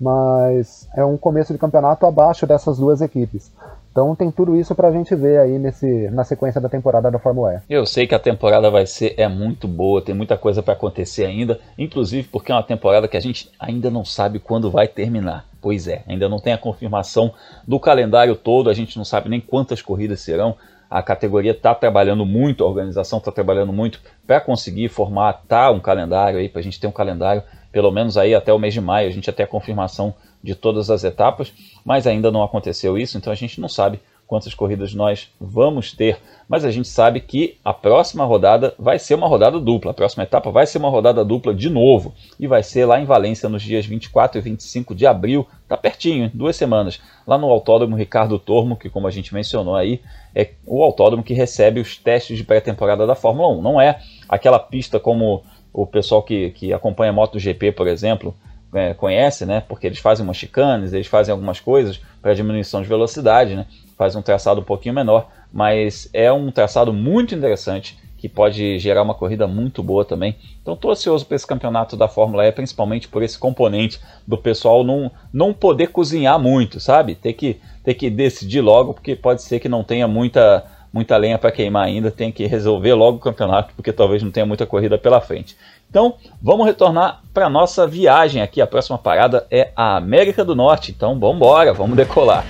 [0.00, 3.52] mas é um começo de campeonato abaixo dessas duas equipes.
[3.90, 7.18] Então tem tudo isso para a gente ver aí nesse, na sequência da temporada da
[7.18, 7.74] Fórmula E.
[7.74, 11.24] Eu sei que a temporada vai ser é muito boa, tem muita coisa para acontecer
[11.24, 15.44] ainda, inclusive porque é uma temporada que a gente ainda não sabe quando vai terminar.
[15.60, 17.34] Pois é, ainda não tem a confirmação
[17.66, 20.54] do calendário todo, a gente não sabe nem quantas corridas serão,
[20.90, 26.40] a categoria está trabalhando muito, a organização está trabalhando muito para conseguir formatar um calendário
[26.40, 29.08] aí, para a gente ter um calendário pelo menos aí até o mês de maio,
[29.08, 31.52] a gente até a confirmação de todas as etapas,
[31.84, 34.00] mas ainda não aconteceu isso, então a gente não sabe
[34.30, 39.16] quantas corridas nós vamos ter, mas a gente sabe que a próxima rodada vai ser
[39.16, 42.62] uma rodada dupla, a próxima etapa vai ser uma rodada dupla de novo, e vai
[42.62, 47.00] ser lá em Valência nos dias 24 e 25 de abril, tá pertinho, duas semanas,
[47.26, 50.00] lá no Autódromo Ricardo Tormo, que como a gente mencionou aí,
[50.32, 54.60] é o autódromo que recebe os testes de pré-temporada da Fórmula 1, não é aquela
[54.60, 58.32] pista como o pessoal que, que acompanha MotoGP, por exemplo,
[58.72, 59.62] é, conhece, né?
[59.68, 63.66] Porque eles fazem umas chicanes, eles fazem algumas coisas para diminuição de velocidade, né?
[64.00, 69.02] Faz um traçado um pouquinho menor, mas é um traçado muito interessante que pode gerar
[69.02, 70.36] uma corrida muito boa também.
[70.62, 74.82] Então estou ansioso para esse campeonato da Fórmula E, principalmente por esse componente do pessoal
[74.82, 77.14] não, não poder cozinhar muito, sabe?
[77.14, 81.36] Ter que, ter que decidir logo, porque pode ser que não tenha muita, muita lenha
[81.36, 84.96] para queimar ainda, tem que resolver logo o campeonato, porque talvez não tenha muita corrida
[84.96, 85.54] pela frente.
[85.90, 88.62] Então vamos retornar para nossa viagem aqui.
[88.62, 90.90] A próxima parada é a América do Norte.
[90.90, 92.46] Então vamos embora, vamos decolar.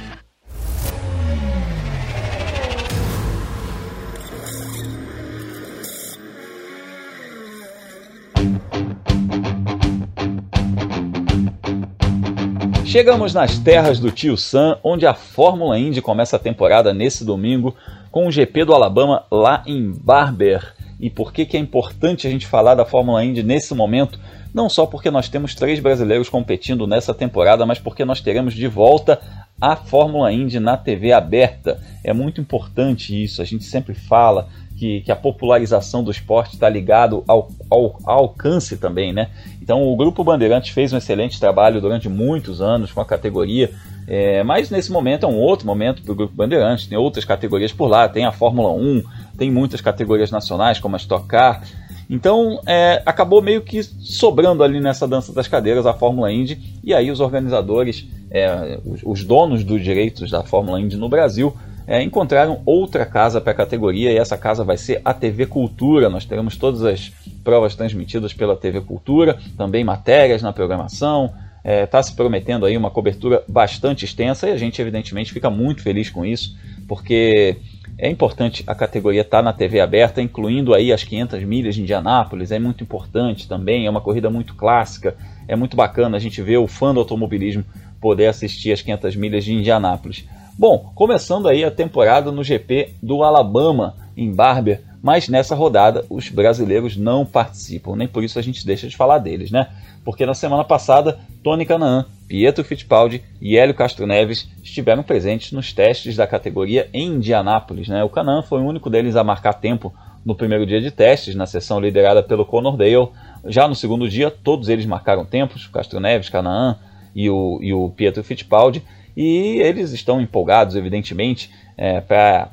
[12.90, 17.72] Chegamos nas terras do tio Sam, onde a Fórmula Indy começa a temporada nesse domingo
[18.10, 20.74] com o GP do Alabama lá em Barber.
[20.98, 24.18] E por que, que é importante a gente falar da Fórmula Indy nesse momento?
[24.52, 28.66] Não só porque nós temos três brasileiros competindo nessa temporada, mas porque nós teremos de
[28.66, 29.20] volta
[29.60, 31.80] a Fórmula Indy na TV aberta.
[32.02, 34.48] É muito importante isso, a gente sempre fala
[34.80, 39.28] que, que a popularização do esporte está ligado ao, ao, ao, alcance também, né?
[39.60, 43.70] Então o Grupo Bandeirantes fez um excelente trabalho durante muitos anos com a categoria,
[44.06, 47.72] é, mas nesse momento é um outro momento para o Grupo Bandeirantes, tem outras categorias
[47.72, 49.02] por lá, tem a Fórmula 1,
[49.36, 51.62] tem muitas categorias nacionais como a Stock Car,
[52.10, 56.92] então é, acabou meio que sobrando ali nessa dança das cadeiras a Fórmula Indy, e
[56.92, 61.56] aí os organizadores, é, os, os, donos dos direitos da Fórmula Indy no Brasil,
[61.90, 66.08] é, encontraram outra casa para a categoria, e essa casa vai ser a TV Cultura.
[66.08, 67.10] Nós teremos todas as
[67.42, 71.34] provas transmitidas pela TV Cultura, também matérias na programação.
[71.64, 75.82] Está é, se prometendo aí uma cobertura bastante extensa e a gente, evidentemente, fica muito
[75.82, 77.56] feliz com isso, porque
[77.98, 81.82] é importante a categoria estar tá na TV aberta, incluindo aí as 500 milhas de
[81.82, 85.16] Indianápolis, é muito importante também, é uma corrida muito clássica,
[85.48, 87.64] é muito bacana a gente ver o fã do automobilismo
[88.00, 90.24] poder assistir as 500 milhas de Indianápolis.
[90.60, 96.28] Bom, começando aí a temporada no GP do Alabama, em Barber, mas nessa rodada os
[96.28, 99.68] brasileiros não participam, nem por isso a gente deixa de falar deles, né?
[100.04, 105.72] Porque na semana passada, Tony Canaan, Pietro Fittipaldi e Hélio Castro Neves estiveram presentes nos
[105.72, 108.04] testes da categoria em Indianápolis, né?
[108.04, 109.90] O Canaan foi o único deles a marcar tempo
[110.26, 113.08] no primeiro dia de testes, na sessão liderada pelo Conor Dale.
[113.46, 116.76] Já no segundo dia, todos eles marcaram tempos, Castro Neves, Canaan
[117.14, 118.82] e o, e o Pietro Fittipaldi,
[119.16, 122.50] e eles estão empolgados, evidentemente, é, para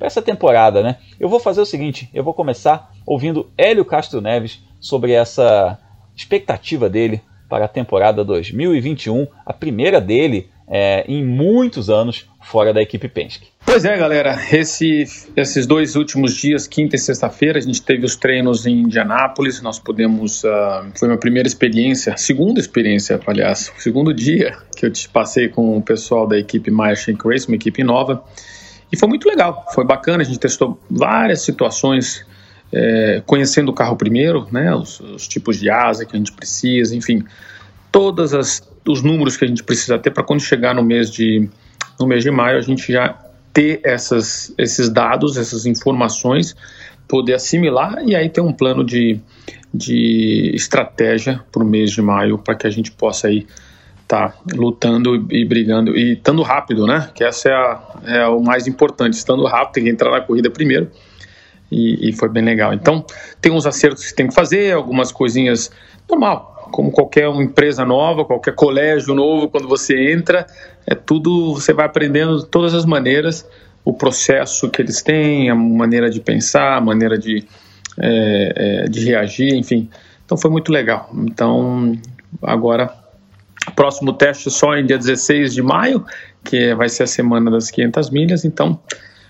[0.00, 0.82] essa temporada.
[0.82, 0.96] Né?
[1.18, 5.78] Eu vou fazer o seguinte: eu vou começar ouvindo Hélio Castro Neves sobre essa
[6.14, 12.82] expectativa dele para a temporada 2021, a primeira dele é, em muitos anos fora da
[12.82, 13.48] equipe Penske.
[13.66, 14.38] Pois é, galera.
[14.52, 19.62] Esse, esses dois últimos dias, quinta e sexta-feira, a gente teve os treinos em Indianápolis.
[19.62, 20.44] Nós pudemos.
[20.44, 25.48] Uh, foi minha primeira experiência, segunda experiência, aliás, o segundo dia que eu te passei
[25.48, 28.22] com o pessoal da equipe Shank Race, uma equipe nova.
[28.92, 30.22] E foi muito legal, foi bacana.
[30.22, 32.24] A gente testou várias situações,
[32.72, 36.94] é, conhecendo o carro primeiro, né, os, os tipos de asa que a gente precisa,
[36.94, 37.24] enfim,
[37.90, 38.32] todos
[38.86, 41.48] os números que a gente precisa ter para quando chegar no mês de
[41.98, 43.16] no mês de maio a gente já
[43.54, 46.56] ter essas, esses dados, essas informações,
[47.06, 49.20] poder assimilar e aí ter um plano de,
[49.72, 53.46] de estratégia para o mês de maio para que a gente possa aí
[54.02, 57.08] estar tá lutando e brigando e estando rápido, né?
[57.14, 60.50] Que essa é, a, é o mais importante, estando rápido, tem que entrar na corrida
[60.50, 60.90] primeiro.
[61.70, 62.74] E, e, foi bem legal.
[62.74, 63.04] Então,
[63.40, 65.70] tem uns acertos que tem que fazer, algumas coisinhas
[66.08, 70.44] normal, como qualquer empresa nova, qualquer colégio novo, quando você entra,
[70.84, 73.48] é tudo, você vai aprendendo de todas as maneiras,
[73.84, 77.44] o processo que eles têm, a maneira de pensar, a maneira de,
[77.96, 79.88] é, é, de reagir, enfim.
[80.26, 81.08] Então foi muito legal.
[81.14, 81.96] Então,
[82.42, 82.92] agora,
[83.76, 86.04] próximo teste só em dia 16 de maio,
[86.42, 88.44] que vai ser a semana das 500 milhas.
[88.44, 88.80] Então,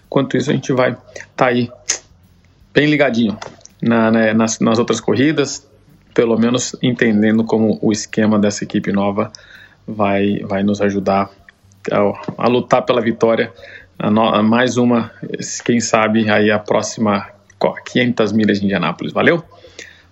[0.06, 1.70] enquanto isso, a gente vai estar tá aí
[2.72, 3.36] bem ligadinho
[3.82, 5.68] na, né, nas, nas outras corridas,
[6.14, 9.32] pelo menos entendendo como o esquema dessa equipe nova
[9.86, 11.28] vai, vai nos ajudar
[11.90, 13.52] a, a lutar pela vitória.
[13.98, 15.10] A no, a mais uma,
[15.64, 17.28] quem sabe, aí a próxima
[17.86, 19.12] 500 milhas de Indianápolis.
[19.12, 19.42] Valeu?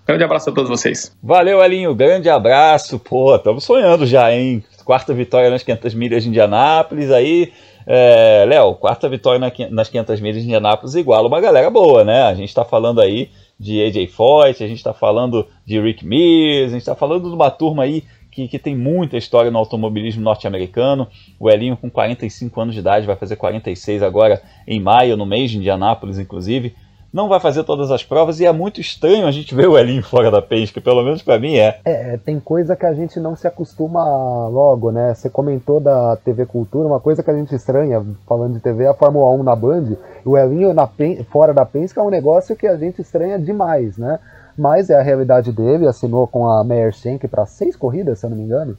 [0.07, 1.17] Grande abraço a todos vocês.
[1.23, 1.95] Valeu, Elinho.
[1.95, 2.99] Grande abraço.
[2.99, 4.65] Pô, estamos sonhando já, hein?
[4.85, 7.11] Quarta vitória nas 500 milhas de Indianápolis.
[7.11, 7.53] Aí,
[7.87, 12.23] é, Léo, quarta vitória nas 500 milhas de Indianápolis iguala uma galera boa, né?
[12.23, 13.31] A gente está falando aí
[13.63, 17.35] de AJ Foyt, a gente está falando de Rick Mears, a gente está falando de
[17.35, 21.07] uma turma aí que, que tem muita história no automobilismo norte-americano.
[21.39, 25.53] O Elinho, com 45 anos de idade, vai fazer 46 agora em maio, no mês
[25.53, 26.75] de Indianápolis, inclusive
[27.13, 30.03] não vai fazer todas as provas e é muito estranho a gente ver o Elinho
[30.03, 31.79] fora da Penske, pelo menos para mim é.
[31.85, 32.17] é.
[32.17, 35.13] tem coisa que a gente não se acostuma logo, né?
[35.13, 38.89] Você comentou da TV Cultura, uma coisa que a gente estranha, falando de TV, é
[38.89, 40.89] a Fórmula 1 na Band, o Elinho na
[41.31, 44.19] fora da Penske é um negócio que a gente estranha demais, né?
[44.57, 48.31] Mas é a realidade dele, assinou com a Meyer Shank para seis corridas, se eu
[48.31, 48.77] não me engano,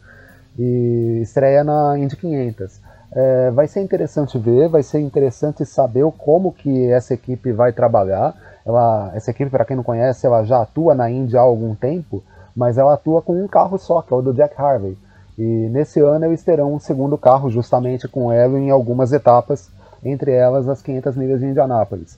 [0.58, 2.80] e estreia na Indy 500.
[3.16, 8.34] É, vai ser interessante ver, vai ser interessante saber como que essa equipe vai trabalhar.
[8.66, 12.24] Ela, essa equipe, para quem não conhece, ela já atua na Índia há algum tempo,
[12.56, 14.98] mas ela atua com um carro só, que é o do Jack Harvey.
[15.38, 19.70] E nesse ano eles terão um segundo carro, justamente com ela em algumas etapas,
[20.04, 22.18] entre elas as 500 milhas de Indianápolis.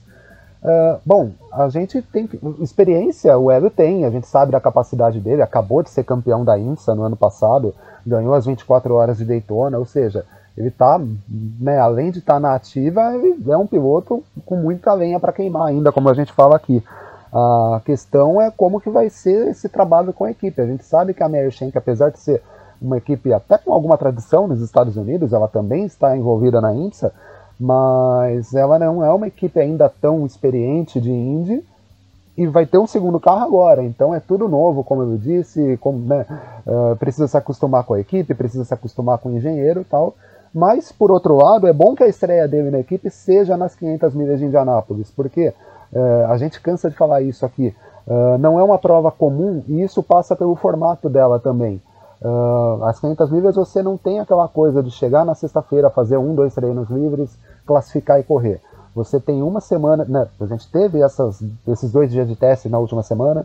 [0.62, 2.28] Uh, bom, a gente tem
[2.60, 6.58] experiência, o Hélio tem, a gente sabe da capacidade dele, acabou de ser campeão da
[6.58, 10.24] IMSA no ano passado, ganhou as 24 horas de Daytona, ou seja,
[10.56, 14.92] ele tá, né, além de estar tá na ativa, ele é um piloto com muita
[14.94, 16.82] lenha para queimar ainda, como a gente fala aqui.
[17.32, 20.60] A questão é como que vai ser esse trabalho com a equipe.
[20.60, 22.42] A gente sabe que a Mary Shank, apesar de ser
[22.80, 27.12] uma equipe até com alguma tradição nos Estados Unidos, ela também está envolvida na IMSA,
[27.60, 31.62] mas ela não é uma equipe ainda tão experiente de Indy
[32.36, 35.98] e vai ter um segundo carro agora, então é tudo novo, como eu disse, como,
[35.98, 36.26] né,
[36.66, 40.14] uh, precisa se acostumar com a equipe, precisa se acostumar com o engenheiro e tal.
[40.56, 44.14] Mas, por outro lado, é bom que a estreia dele na equipe seja nas 500
[44.14, 45.48] milhas de Indianápolis, porque
[45.92, 47.76] uh, a gente cansa de falar isso aqui.
[48.06, 51.78] Uh, não é uma prova comum e isso passa pelo formato dela também.
[52.22, 56.34] Uh, as 500 milhas você não tem aquela coisa de chegar na sexta-feira, fazer um,
[56.34, 57.36] dois treinos livres,
[57.66, 58.58] classificar e correr.
[58.94, 62.78] Você tem uma semana, né, a gente teve essas, esses dois dias de teste na
[62.78, 63.44] última semana.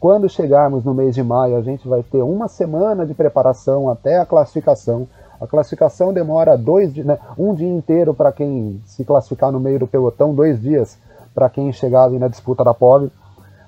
[0.00, 4.18] Quando chegarmos no mês de maio, a gente vai ter uma semana de preparação até
[4.18, 5.06] a classificação.
[5.40, 9.86] A classificação demora dois, né, um dia inteiro para quem se classificar no meio do
[9.86, 10.98] pelotão, dois dias
[11.34, 13.10] para quem chegar ali na disputa da pole.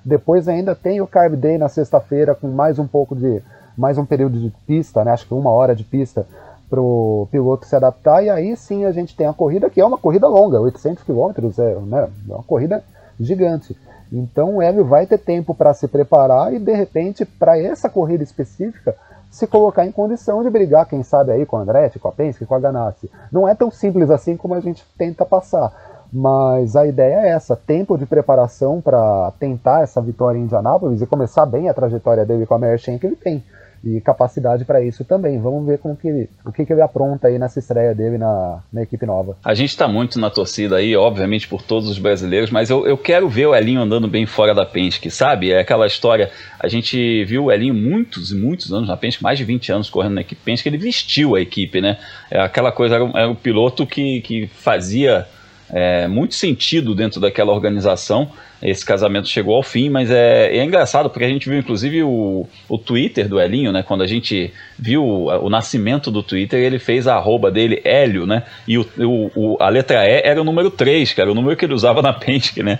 [0.03, 3.41] Depois ainda tem o Carb Day na sexta-feira com mais um pouco de
[3.77, 6.25] mais um período de pista, né, acho que uma hora de pista
[6.69, 9.85] para o piloto se adaptar, e aí sim a gente tem a corrida, que é
[9.85, 12.83] uma corrida longa, 800 km, é, né, é uma corrida
[13.19, 13.75] gigante.
[14.11, 18.23] Então o Hélio vai ter tempo para se preparar e de repente, para essa corrida
[18.23, 18.95] específica,
[19.29, 22.45] se colocar em condição de brigar, quem sabe aí com a Andretti, com a Penske,
[22.45, 23.09] com a Ganassi.
[23.31, 25.71] Não é tão simples assim como a gente tenta passar,
[26.11, 31.05] mas a ideia é essa: tempo de preparação para tentar essa vitória em Indianápolis e
[31.05, 33.43] começar bem a trajetória dele com a Merchen que ele tem
[33.83, 35.39] e capacidade para isso também.
[35.39, 38.81] Vamos ver como que o que, que ele apronta aí nessa estreia dele na, na
[38.81, 39.37] equipe nova.
[39.43, 42.97] A gente está muito na torcida aí, obviamente, por todos os brasileiros, mas eu, eu
[42.97, 45.51] quero ver o Elinho andando bem fora da Penske, sabe?
[45.51, 49.37] É aquela história, a gente viu o Elinho muitos e muitos anos na Penske, mais
[49.37, 51.97] de 20 anos correndo na equipe Penske, ele vestiu a equipe, né?
[52.29, 55.25] É aquela coisa, era um, era um piloto que, que fazia
[55.69, 58.31] é, muito sentido dentro daquela organização
[58.61, 62.47] esse casamento chegou ao fim, mas é, é engraçado porque a gente viu inclusive o,
[62.67, 63.83] o Twitter do Elinho, né?
[63.83, 68.25] Quando a gente viu o, o nascimento do Twitter, ele fez a arroba dele, Hélio,
[68.25, 68.43] né?
[68.67, 71.65] E o, o, a letra E era o número 3, que era o número que
[71.65, 72.79] ele usava na Penske, né?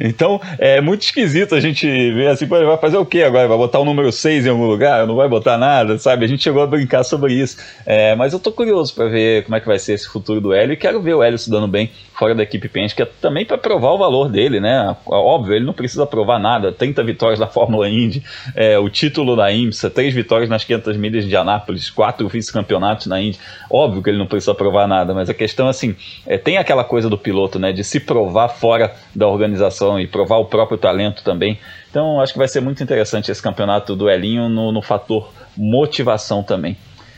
[0.00, 3.48] Então é muito esquisito a gente ver assim, vai fazer o quê agora?
[3.48, 5.06] Vai botar o número 6 em algum lugar?
[5.06, 6.24] Não vai botar nada, sabe?
[6.24, 7.58] A gente chegou a brincar sobre isso.
[7.84, 10.52] É, mas eu tô curioso para ver como é que vai ser esse futuro do
[10.52, 13.56] Hélio e quero ver o Hélio se dando bem fora da equipe Penske, também para
[13.56, 14.96] provar o valor dele, né?
[15.18, 16.72] Óbvio, ele não precisa provar nada.
[16.72, 18.22] 30 vitórias da Fórmula Indy,
[18.54, 23.20] é, o título da IMSA, três vitórias nas 500 milhas de Anápolis, quatro vice-campeonatos na
[23.20, 23.38] Indy.
[23.70, 25.94] Óbvio que ele não precisa provar nada, mas a questão assim,
[26.26, 30.38] é, tem aquela coisa do piloto, né, de se provar fora da organização e provar
[30.38, 31.58] o próprio talento também.
[31.90, 36.42] Então, acho que vai ser muito interessante esse campeonato do Elinho no, no fator motivação
[36.42, 36.76] também.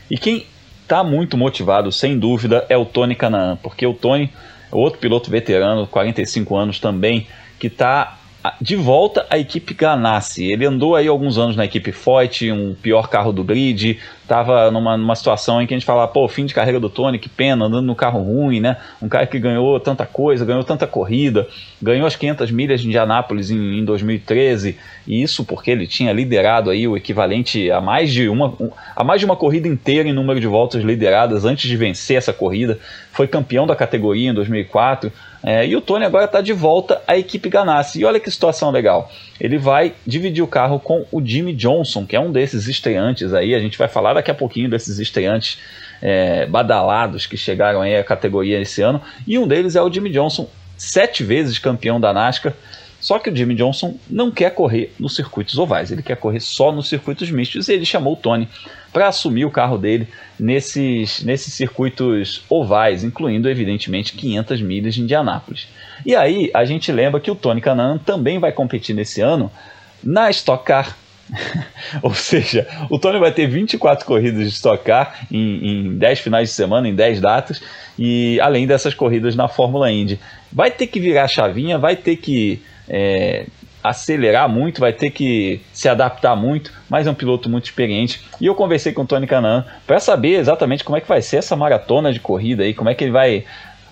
[0.09, 0.45] E quem
[0.81, 4.29] está muito motivado, sem dúvida, é o Tony Canaan, porque o Tony,
[4.71, 7.27] outro piloto veterano, 45 anos também,
[7.61, 8.17] que está
[8.59, 10.51] de volta à equipe Ganassi.
[10.51, 14.97] Ele andou aí alguns anos na equipe Foyt, um pior carro do grid, estava numa,
[14.97, 17.65] numa situação em que a gente falava, pô, fim de carreira do Tony, que pena,
[17.65, 18.77] andando no carro ruim, né?
[18.99, 21.47] Um cara que ganhou tanta coisa, ganhou tanta corrida,
[21.79, 26.71] ganhou as 500 milhas de Indianápolis em, em 2013, e isso porque ele tinha liderado
[26.71, 28.55] aí o equivalente a mais de uma
[28.95, 32.33] a mais de uma corrida inteira em número de voltas lideradas antes de vencer essa
[32.33, 32.79] corrida,
[33.11, 35.11] foi campeão da categoria em 2004,
[35.43, 37.99] é, e o Tony agora está de volta à equipe Ganassi.
[37.99, 39.11] E olha que situação legal.
[39.39, 43.55] Ele vai dividir o carro com o Jimmy Johnson, que é um desses estreantes aí.
[43.55, 45.57] A gente vai falar daqui a pouquinho desses estreantes
[46.01, 49.01] é, badalados que chegaram aí à categoria esse ano.
[49.25, 52.53] E um deles é o Jimmy Johnson, sete vezes campeão da NASCAR.
[52.99, 56.71] Só que o Jimmy Johnson não quer correr nos circuitos ovais, ele quer correr só
[56.71, 58.47] nos circuitos mistos e ele chamou o Tony
[58.91, 60.07] para assumir o carro dele
[60.39, 65.67] nesses, nesses circuitos ovais, incluindo, evidentemente, 500 milhas de Indianápolis.
[66.05, 69.51] E aí a gente lembra que o Tony Canan também vai competir nesse ano
[70.03, 70.97] na Stock Car.
[72.03, 76.49] Ou seja, o Tony vai ter 24 corridas de Stock Car em, em 10 finais
[76.49, 77.61] de semana, em 10 datas,
[77.97, 80.19] e além dessas corridas na Fórmula Indy.
[80.51, 83.45] Vai ter que virar a chavinha, vai ter que é,
[83.83, 88.23] acelerar muito, vai ter que se adaptar muito, mas é um piloto muito experiente.
[88.39, 91.37] E eu conversei com o Tony Canan para saber exatamente como é que vai ser
[91.37, 93.45] essa maratona de corrida aí, como é que ele vai,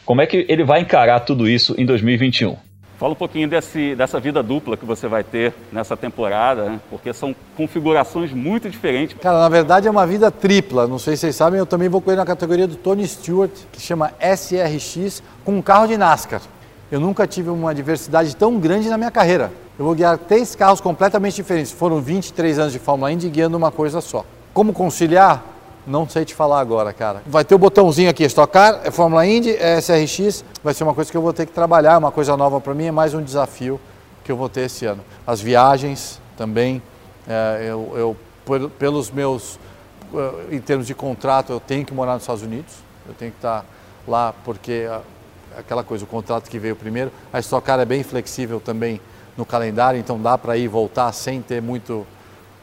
[0.06, 2.70] como é que ele vai encarar tudo isso em 2021.
[3.00, 6.82] Fala um pouquinho desse, dessa vida dupla que você vai ter nessa temporada, né?
[6.90, 9.16] porque são configurações muito diferentes.
[9.22, 10.86] Cara, na verdade é uma vida tripla.
[10.86, 13.82] Não sei se vocês sabem, eu também vou correr na categoria do Tony Stewart, que
[13.82, 16.42] chama SRX, com um carro de NASCAR.
[16.92, 19.50] Eu nunca tive uma diversidade tão grande na minha carreira.
[19.80, 21.72] Eu vou guiar três carros completamente diferentes.
[21.72, 24.26] Foram 23 anos de Fórmula Indy guiando uma coisa só.
[24.54, 25.42] Como conciliar?
[25.88, 27.24] Não sei te falar agora, cara.
[27.26, 30.44] Vai ter o botãozinho aqui, Stock Car, é Fórmula Indy, é SRX.
[30.62, 32.88] Vai ser uma coisa que eu vou ter que trabalhar, uma coisa nova para mim,
[32.88, 33.80] é mais um desafio
[34.22, 35.02] que eu vou ter esse ano.
[35.26, 36.82] As viagens também,
[37.26, 39.58] é, eu, eu pelos meus,
[40.14, 42.74] eh, em termos de contrato, eu tenho que morar nos Estados Unidos.
[43.08, 43.64] Eu tenho que estar
[44.06, 44.90] lá porque
[45.58, 47.14] aquela coisa, o contrato que veio primeiro.
[47.32, 49.00] A Stock Car é bem flexível também
[49.40, 52.06] no calendário, então dá para ir voltar sem ter muito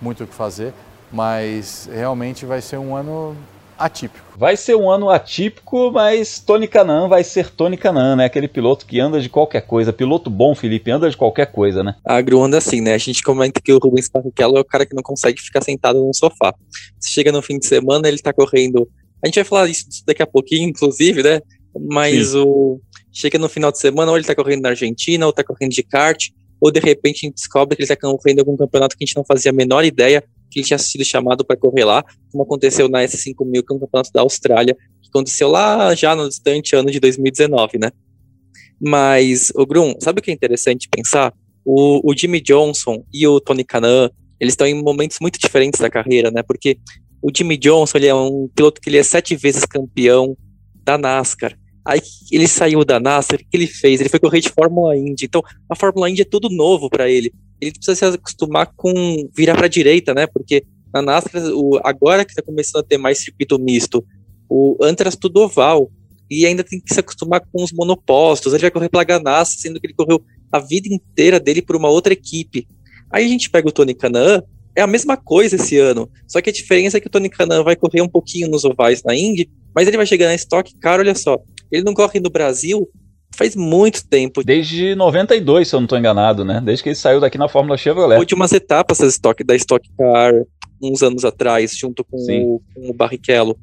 [0.01, 0.75] muito o que fazer,
[1.11, 3.35] mas realmente vai ser um ano
[3.79, 4.27] atípico.
[4.37, 8.27] Vai ser um ano atípico, mas Tony Canan vai ser Tony Canan, né?
[8.27, 9.93] Aquele piloto que anda de qualquer coisa.
[9.93, 11.95] Piloto bom, Felipe, anda de qualquer coisa, né?
[12.05, 12.93] A Gru anda assim, né?
[12.93, 15.99] A gente comenta que o Rubens Barrichello é o cara que não consegue ficar sentado
[15.99, 16.55] no sofá.
[17.01, 18.87] Se chega no fim de semana, ele tá correndo.
[19.23, 21.41] A gente vai falar isso daqui a pouquinho, inclusive, né?
[21.89, 22.39] Mas Sim.
[22.39, 22.81] o.
[23.11, 25.83] Chega no final de semana, ou ele tá correndo na Argentina, ou tá correndo de
[25.83, 26.29] kart,
[26.61, 29.17] ou de repente a gente descobre que ele tá correndo algum campeonato que a gente
[29.17, 32.89] não fazia a menor ideia que ele tinha sido chamado para correr lá, como aconteceu
[32.89, 33.35] na S5000,
[33.65, 37.79] que é um campeonato da Austrália, que aconteceu lá já no distante ano de 2019,
[37.79, 37.91] né?
[38.81, 41.33] Mas, o Grum, sabe o que é interessante pensar?
[41.65, 45.91] O, o Jimmy Johnson e o Tony Canan, eles estão em momentos muito diferentes da
[45.91, 46.43] carreira, né?
[46.43, 46.79] Porque
[47.23, 50.37] o Jimmy Johnson, ele é um piloto que ele é sete vezes campeão
[50.85, 51.59] da NASCAR.
[51.87, 52.01] Aí
[52.33, 54.01] ele saiu da NASCAR, o que ele fez?
[54.01, 55.27] Ele foi correr de Fórmula Indy.
[55.27, 58.93] Então, a Fórmula Indy é tudo novo para ele ele precisa se acostumar com
[59.35, 60.27] virar para a direita, né?
[60.27, 64.05] Porque na NASCAR, o, agora que está começando a ter mais circuito misto,
[64.49, 65.91] o Antras tudo oval,
[66.31, 68.53] e ainda tem que se acostumar com os monopostos.
[68.53, 71.89] Ele vai correr pela Ganassi, sendo que ele correu a vida inteira dele por uma
[71.89, 72.67] outra equipe.
[73.11, 74.43] Aí a gente pega o Tony Canan,
[74.75, 77.63] é a mesma coisa esse ano, só que a diferença é que o Tony Canan
[77.63, 81.01] vai correr um pouquinho nos ovais na Indy, mas ele vai chegar na Stock Car,
[81.01, 82.89] olha só, ele não corre no Brasil
[83.37, 84.43] faz muito tempo.
[84.43, 86.61] Desde 92, se eu não estou enganado, né?
[86.65, 88.17] Desde que ele saiu daqui na Fórmula Chevrolet.
[88.17, 90.33] Foi umas etapas da Stock, da Stock Car
[90.83, 93.57] uns anos atrás, junto com, o, com o Barrichello.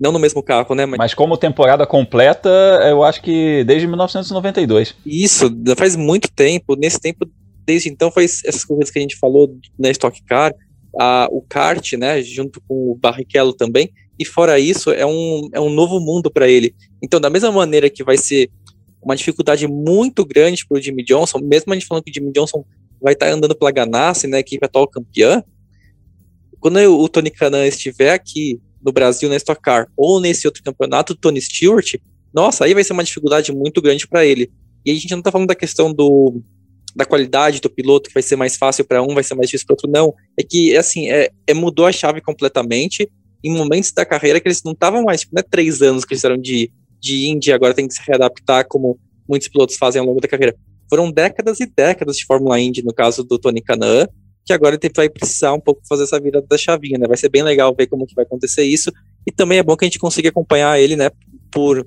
[0.00, 0.86] Não no mesmo carro, né?
[0.86, 0.98] Mas...
[0.98, 1.14] Mas...
[1.14, 2.48] como temporada completa,
[2.88, 4.96] eu acho que desde 1992.
[5.06, 6.74] Isso, faz muito tempo.
[6.76, 7.28] Nesse tempo,
[7.64, 10.52] desde então, faz essas corridas que a gente falou na Stock Car,
[10.98, 13.92] a, o kart, né, junto com o Barrichello também.
[14.20, 16.74] E fora isso, é um, é um novo mundo para ele.
[17.02, 18.50] Então, da mesma maneira que vai ser
[19.02, 22.30] uma dificuldade muito grande para o Jimmy Johnson, mesmo a gente falando que o Jimmy
[22.30, 22.62] Johnson
[23.00, 25.42] vai estar tá andando pela Ganassi, né, equipe atual campeã,
[26.60, 31.14] quando o Tony Canan estiver aqui no Brasil na Stock Car ou nesse outro campeonato,
[31.14, 31.94] Tony Stewart,
[32.34, 34.52] nossa, aí vai ser uma dificuldade muito grande para ele.
[34.84, 36.42] E a gente não está falando da questão do,
[36.94, 39.66] da qualidade do piloto, que vai ser mais fácil para um, vai ser mais difícil
[39.66, 40.14] para outro, não.
[40.38, 43.10] É que, assim, é, é, mudou a chave completamente
[43.42, 46.14] em momentos da carreira que eles não estavam mais, tipo, não é três anos que
[46.14, 46.70] eles eram de
[47.00, 50.54] de Indy, agora tem que se readaptar como muitos pilotos fazem ao longo da carreira.
[50.88, 54.06] Foram décadas e décadas de Fórmula Indy, no caso do Tony Canan,
[54.44, 57.06] que agora ele vai precisar um pouco fazer essa virada da chavinha, né?
[57.06, 58.92] Vai ser bem legal ver como que vai acontecer isso,
[59.26, 61.10] e também é bom que a gente consiga acompanhar ele, né,
[61.50, 61.86] por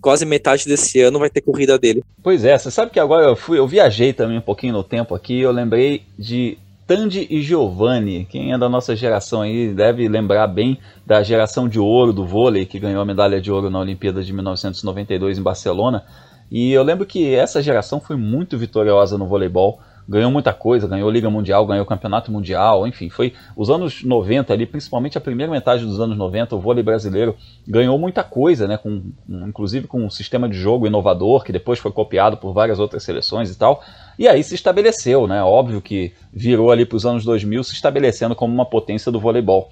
[0.00, 2.04] quase metade desse ano vai ter corrida dele.
[2.22, 5.14] Pois é, você sabe que agora eu fui, eu viajei também um pouquinho no tempo
[5.14, 6.56] aqui, eu lembrei de
[6.88, 8.24] Tandy e Giovanni.
[8.24, 12.64] Quem é da nossa geração aí deve lembrar bem da geração de ouro do vôlei,
[12.64, 16.02] que ganhou a medalha de ouro na Olimpíada de 1992 em Barcelona.
[16.50, 19.78] E eu lembro que essa geração foi muito vitoriosa no voleibol
[20.08, 24.64] ganhou muita coisa, ganhou Liga Mundial, ganhou Campeonato Mundial, enfim, foi os anos 90 ali,
[24.64, 27.36] principalmente a primeira metade dos anos 90, o vôlei brasileiro
[27.66, 31.92] ganhou muita coisa, né, com, inclusive com um sistema de jogo inovador, que depois foi
[31.92, 33.82] copiado por várias outras seleções e tal,
[34.18, 38.34] e aí se estabeleceu, né, óbvio que virou ali para os anos 2000 se estabelecendo
[38.34, 39.70] como uma potência do voleibol.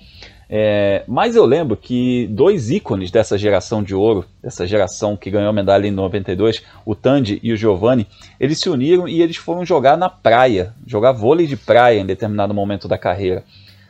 [0.48, 5.50] É, mas eu lembro que dois ícones dessa geração de ouro, dessa geração que ganhou
[5.50, 8.06] a medalha em 92, o Tandy e o Giovanni,
[8.38, 12.54] eles se uniram e eles foram jogar na praia, jogar vôlei de praia em determinado
[12.54, 13.42] momento da carreira.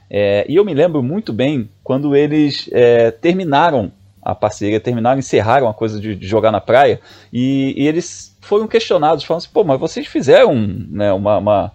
[0.08, 3.92] É, e eu me lembro muito bem quando eles é, terminaram
[4.26, 7.00] a parceria, terminaram, encerraram a coisa de, de jogar na praia,
[7.32, 11.72] e, e, eles foram questionados, falando assim, pô, mas vocês fizeram né, uma, uma,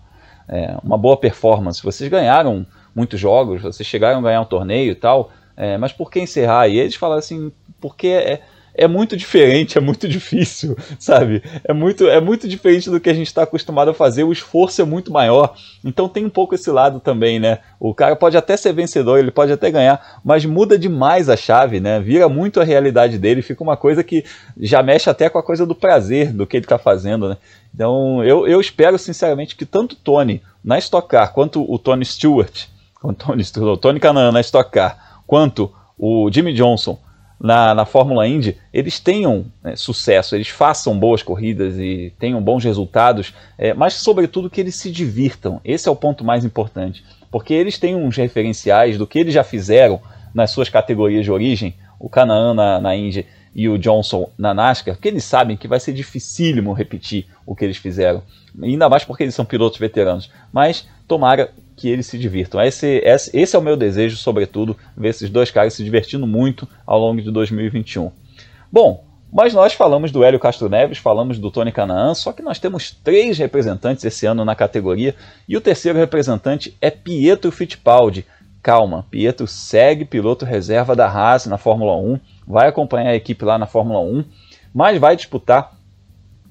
[0.50, 4.96] é, uma boa performance, vocês ganharam muitos jogos, vocês chegaram a ganhar um torneio e
[4.96, 6.68] tal, é, mas por que encerrar?
[6.68, 8.42] E eles falaram assim, porque é,
[8.74, 11.44] é muito diferente, é muito difícil, sabe?
[11.64, 14.82] É muito, é muito diferente do que a gente está acostumado a fazer, o esforço
[14.82, 15.56] é muito maior.
[15.84, 17.60] Então tem um pouco esse lado também, né?
[17.80, 21.80] O cara pode até ser vencedor, ele pode até ganhar, mas muda demais a chave,
[21.80, 22.00] né?
[22.00, 24.24] Vira muito a realidade dele, fica uma coisa que
[24.60, 27.38] já mexe até com a coisa do prazer do que ele está fazendo, né?
[27.74, 32.66] Então eu, eu espero sinceramente que tanto Tony na Stock Car quanto o Tony Stewart
[33.02, 37.00] o Tony, o Tony Canan na Stock Car, quanto o Jimmy Johnson
[37.42, 42.64] na, na Fórmula Indy, eles tenham né, sucesso, eles façam boas corridas e tenham bons
[42.64, 45.60] resultados, é, mas sobretudo que eles se divirtam.
[45.66, 49.44] Esse é o ponto mais importante, porque eles têm uns referenciais do que eles já
[49.44, 50.00] fizeram
[50.34, 53.26] nas suas categorias de origem, o Canaan na, na Indy
[53.56, 57.66] e o Johnson na NASCAR, porque eles sabem que vai ser dificílimo repetir o que
[57.66, 58.22] eles fizeram,
[58.62, 60.32] ainda mais porque eles são pilotos veteranos.
[60.54, 62.62] Mas tomara que eles se divirtam.
[62.62, 66.68] Esse, esse, esse é o meu desejo, sobretudo, ver esses dois caras se divertindo muito
[66.86, 68.12] ao longo de 2021.
[68.72, 69.04] Bom,
[69.34, 72.92] Mas nós falamos do Hélio Castro Neves, falamos do Tony Canaan, só que nós temos
[72.92, 75.16] três representantes esse ano na categoria
[75.48, 78.26] e o terceiro representante é Pietro Fittipaldi.
[78.62, 83.58] Calma, Pietro segue piloto reserva da Haas na Fórmula 1, vai acompanhar a equipe lá
[83.58, 84.26] na Fórmula 1,
[84.74, 85.72] mas vai disputar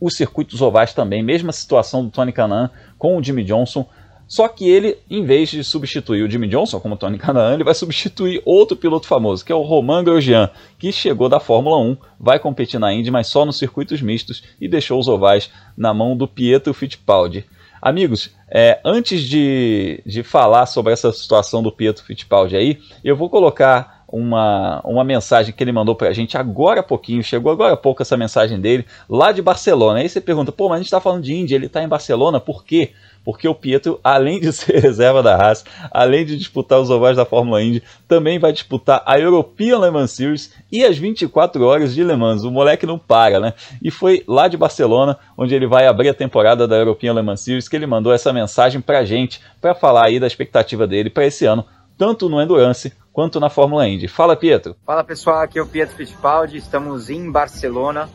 [0.01, 3.87] os circuitos ovais também, mesma situação do Tony Canaan com o Jimmy Johnson.
[4.31, 7.75] Só que ele, em vez de substituir o Jimmy Johnson como Tony Canaan, ele vai
[7.75, 12.39] substituir outro piloto famoso, que é o Romain Grosjean, que chegou da Fórmula 1, vai
[12.39, 16.29] competir na Indy, mas só nos circuitos mistos e deixou os ovais na mão do
[16.29, 17.45] Pietro Fittipaldi.
[17.83, 23.29] Amigos, é, antes de, de falar sobre essa situação do Pietro Fittipaldi aí, eu vou
[23.29, 27.77] colocar uma, uma mensagem que ele mandou pra gente agora há pouquinho, chegou agora há
[27.77, 29.99] pouco essa mensagem dele, lá de Barcelona.
[30.01, 32.39] Aí você pergunta, pô, mas a gente tá falando de Índia, ele tá em Barcelona,
[32.39, 32.93] por quê?
[33.25, 37.25] Porque o Pietro, além de ser reserva da Haas, além de disputar os ovais da
[37.25, 42.03] Fórmula Indy, também vai disputar a European Le Mans Series e as 24 horas de
[42.03, 42.45] Le Mans.
[42.45, 43.55] O moleque não para, né?
[43.83, 47.41] E foi lá de Barcelona, onde ele vai abrir a temporada da European Le Mans
[47.41, 51.27] Series, que ele mandou essa mensagem pra gente, para falar aí da expectativa dele para
[51.27, 51.65] esse ano,
[51.97, 54.09] tanto no Endurance quanto na Fórmula Indy.
[54.09, 54.77] Fala, Pietro.
[54.87, 58.09] Fala, pessoal, aqui é o Pietro Fittipaldi, estamos em Barcelona.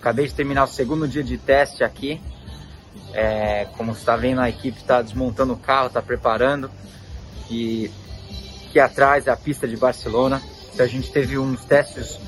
[0.00, 2.20] Acabei de terminar o segundo dia de teste aqui
[3.14, 6.68] é, como você está vendo, a equipe está desmontando o carro, está preparando.
[7.48, 7.90] E
[8.66, 10.42] aqui atrás é a pista de Barcelona.
[10.78, 12.18] A gente teve uns testes,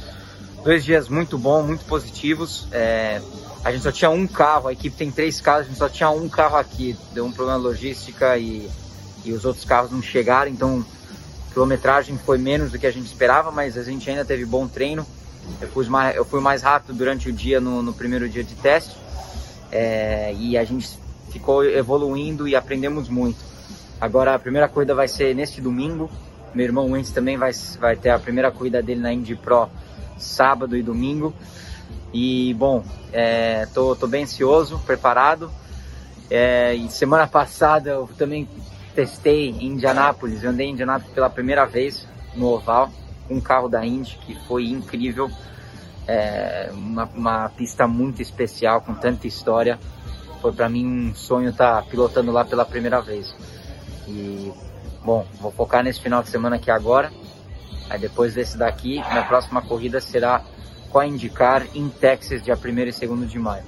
[0.63, 2.69] dois dias muito bons, muito positivos.
[2.71, 3.21] É,
[3.65, 6.09] a gente só tinha um carro, a equipe tem três carros, a gente só tinha
[6.09, 6.97] um carro aqui.
[7.13, 8.71] Deu um problema logística e,
[9.25, 10.87] e os outros carros não chegaram, então
[11.51, 14.69] a quilometragem foi menos do que a gente esperava, mas a gente ainda teve bom
[14.69, 15.05] treino.
[15.61, 18.55] Eu fui mais, eu fui mais rápido durante o dia no, no primeiro dia de
[18.55, 19.06] teste
[19.71, 20.99] é, e a gente
[21.31, 23.39] ficou evoluindo e aprendemos muito.
[24.01, 26.11] Agora a primeira corrida vai ser neste domingo.
[26.55, 29.69] Meu irmão Wentz também vai, vai ter a primeira corrida dele na Indy Pro
[30.19, 31.35] sábado e domingo.
[32.13, 35.51] E bom, é, tô, tô bem ansioso, preparado.
[36.31, 38.49] É, e semana passada eu também
[38.95, 40.43] testei em Indianápolis.
[40.43, 42.91] Eu andei em Indianápolis pela primeira vez no oval
[43.27, 45.31] com um carro da Indy que foi incrível.
[46.09, 49.79] É uma, uma pista muito especial, com tanta história.
[50.41, 53.35] Foi para mim um sonho estar tá pilotando lá pela primeira vez.
[54.07, 54.53] E,
[55.05, 57.11] bom, vou focar nesse final de semana aqui agora.
[57.91, 60.43] Aí depois desse daqui, minha próxima corrida será
[60.91, 63.65] com a Indicar em Texas, dia 1 e 2 de maio.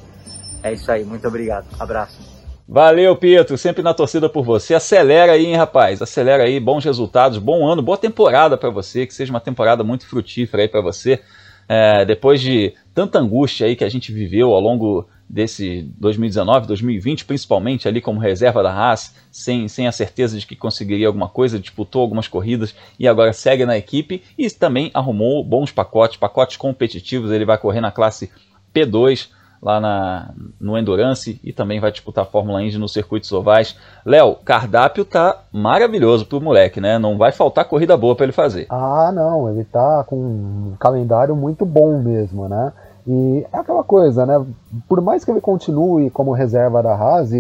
[0.63, 1.67] É isso aí, muito obrigado.
[1.79, 2.39] Abraço.
[2.67, 4.75] Valeu, Pietro, sempre na torcida por você.
[4.75, 6.03] Acelera aí, hein, rapaz.
[6.03, 10.07] Acelera aí, bons resultados, bom ano, boa temporada para você, que seja uma temporada muito
[10.07, 11.21] frutífera aí para você
[11.69, 17.27] é, depois de tanta angústia aí que a gente viveu ao longo desse 2019, 2020,
[17.27, 21.59] principalmente ali como reserva da Haas, sem, sem a certeza de que conseguiria alguma coisa,
[21.59, 27.31] disputou algumas corridas e agora segue na equipe e também arrumou bons pacotes, pacotes competitivos,
[27.31, 28.31] ele vai correr na classe
[28.75, 29.29] P2,
[29.63, 30.31] lá na,
[30.61, 33.77] no Endurance e também vai disputar a Fórmula Indy nos circuitos ovais.
[34.05, 36.99] Léo, cardápio tá maravilhoso pro moleque, né?
[36.99, 38.67] Não vai faltar corrida boa para ele fazer.
[38.71, 42.73] Ah, não, ele tá com um calendário muito bom mesmo, né?
[43.07, 44.45] E é aquela coisa, né?
[44.89, 47.31] Por mais que ele continue como reserva da Haas,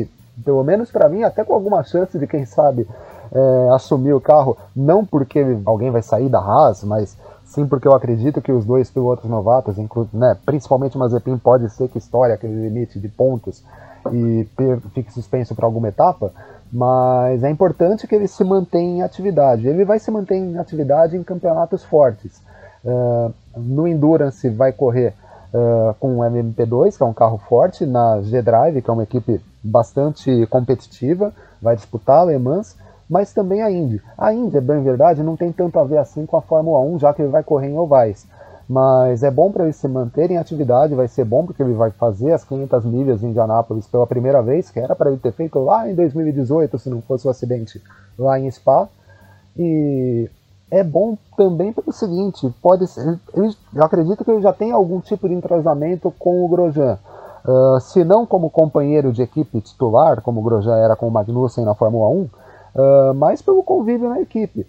[0.44, 2.88] pelo menos para mim, até com alguma chance de, quem sabe,
[3.32, 7.16] é, assumir o carro, não porque alguém vai sair da Haas, mas
[7.48, 9.76] Sim, porque eu acredito que os dois pilotos novatos,
[10.12, 13.64] né, principalmente o Mazepin, pode ser que história aquele limite de pontos
[14.12, 14.46] e
[14.92, 16.30] fique suspenso para alguma etapa,
[16.70, 19.66] mas é importante que ele se mantenha em atividade.
[19.66, 22.42] Ele vai se manter em atividade em campeonatos fortes.
[22.84, 25.14] Uh, no Endurance vai correr
[25.54, 29.40] uh, com o MP2, que é um carro forte, na G-Drive, que é uma equipe
[29.64, 31.32] bastante competitiva,
[31.62, 32.76] vai disputar Le Mans,
[33.08, 34.02] mas também a Indy.
[34.16, 36.98] A Indy, é bem verdade, não tem tanto a ver assim com a Fórmula 1,
[36.98, 38.26] já que ele vai correr em ovais.
[38.68, 41.90] Mas é bom para ele se manter em atividade, vai ser bom porque ele vai
[41.90, 45.58] fazer as 500 milhas em Indianápolis pela primeira vez, que era para ele ter feito
[45.58, 47.82] lá em 2018, se não fosse o acidente
[48.18, 48.86] lá em Spa.
[49.56, 50.30] E
[50.70, 55.26] é bom também pelo seguinte, pode ser, eu acredito que ele já tem algum tipo
[55.26, 56.98] de entrosamento com o Grosjean.
[57.44, 61.64] Uh, se não como companheiro de equipe titular, como o Grosjean era com o Magnussen
[61.64, 62.28] na Fórmula 1,
[62.74, 64.66] uh, mas pelo convívio na equipe.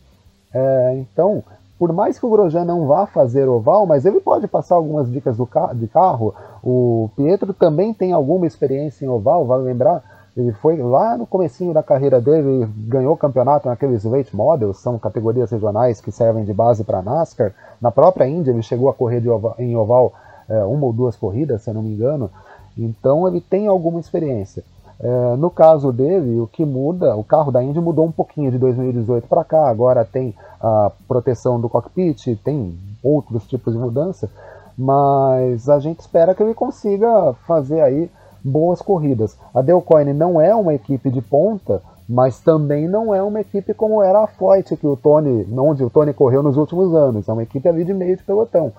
[0.54, 1.44] É, então,
[1.78, 5.38] por mais que o Grosjean não vá fazer oval, mas ele pode passar algumas dicas
[5.50, 6.36] ca de carro.
[6.64, 10.04] O Pietro também tem alguma experiência em oval, vale lembrar.
[10.36, 15.52] Ele foi lá no comecinho da carreira dele, ganhou campeonato naqueles late models, são categorias
[15.52, 17.54] regionais que servem de base para NASCAR.
[17.82, 20.14] Na própria Índia ele chegou a correr oval, em oval
[20.48, 22.30] é, uma ou duas corridas, se eu não me engano.
[22.78, 24.64] Então ele tem alguma experiência.
[25.02, 28.58] É, no caso dele, o que muda, o carro da Indy mudou um pouquinho de
[28.58, 34.30] 2018 para cá, agora tem a proteção do cockpit, tem outros tipos de mudança,
[34.78, 38.12] mas a gente espera que ele consiga fazer aí
[38.44, 39.38] boas corridas.
[39.54, 44.02] A Delcoin não é uma equipe de ponta, mas também não é uma equipe como
[44.02, 47.30] era a Foyt que o Tony, onde o Tony correu nos últimos anos.
[47.30, 48.74] É uma equipe ali de meio de pelotão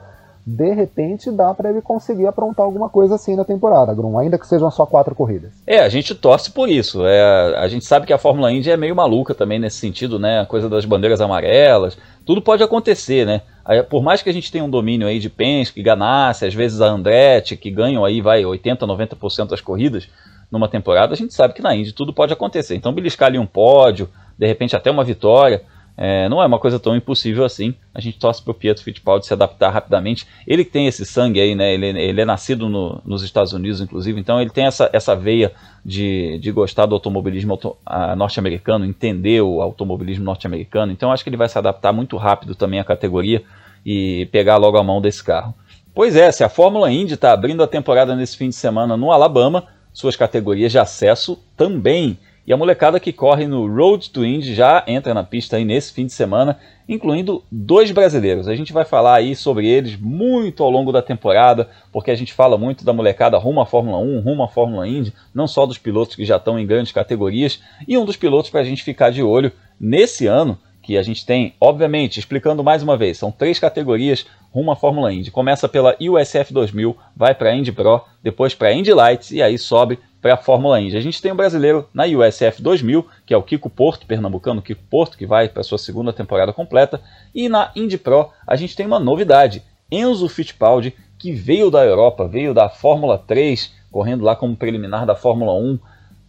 [0.46, 4.46] de repente dá para ele conseguir aprontar alguma coisa assim na temporada, Grum, ainda que
[4.46, 5.52] sejam só quatro corridas.
[5.66, 7.04] É, a gente torce por isso.
[7.04, 10.40] É, a gente sabe que a Fórmula Indy é meio maluca também nesse sentido, né?
[10.40, 13.42] A coisa das bandeiras amarelas, tudo pode acontecer, né?
[13.88, 16.86] Por mais que a gente tenha um domínio aí de Penske, Ganassi, às vezes a
[16.86, 20.08] Andretti, que ganham aí vai 80, 90% das corridas
[20.50, 22.74] numa temporada, a gente sabe que na Indy tudo pode acontecer.
[22.74, 25.62] Então beliscar ali um pódio, de repente até uma vitória,
[25.96, 27.74] é, não é uma coisa tão impossível assim.
[27.94, 30.26] A gente torce para o Pietro Fittipaldi se adaptar rapidamente.
[30.46, 31.74] Ele tem esse sangue aí, né?
[31.74, 35.52] Ele, ele é nascido no, nos Estados Unidos, inclusive, então ele tem essa, essa veia
[35.84, 37.76] de, de gostar do automobilismo auto,
[38.16, 40.92] norte-americano, entender o automobilismo norte-americano.
[40.92, 43.42] Então acho que ele vai se adaptar muito rápido também à categoria
[43.84, 45.54] e pegar logo a mão desse carro.
[45.94, 49.10] Pois é, se a Fórmula Indy está abrindo a temporada nesse fim de semana no
[49.10, 54.54] Alabama, suas categorias de acesso também e a molecada que corre no Road to Indy
[54.54, 58.48] já entra na pista aí nesse fim de semana, incluindo dois brasileiros.
[58.48, 62.32] A gente vai falar aí sobre eles muito ao longo da temporada, porque a gente
[62.32, 65.78] fala muito da molecada rumo à Fórmula 1, rumo à Fórmula Indy, não só dos
[65.78, 69.10] pilotos que já estão em grandes categorias, e um dos pilotos para a gente ficar
[69.10, 73.58] de olho nesse ano, que a gente tem, obviamente, explicando mais uma vez, são três
[73.58, 75.30] categorias rumo à Fórmula Indy.
[75.30, 79.42] Começa pela USF 2000, vai para a Indy Pro, depois para a Indy Lights e
[79.42, 80.96] aí sobe para a Fórmula Indy.
[80.96, 84.82] A gente tem um brasileiro na USF 2000, que é o Kiko Porto, pernambucano Kiko
[84.90, 87.00] Porto, que vai para sua segunda temporada completa.
[87.34, 92.26] E na Indy Pro a gente tem uma novidade, Enzo Fittipaldi, que veio da Europa,
[92.26, 95.78] veio da Fórmula 3, correndo lá como preliminar da Fórmula 1,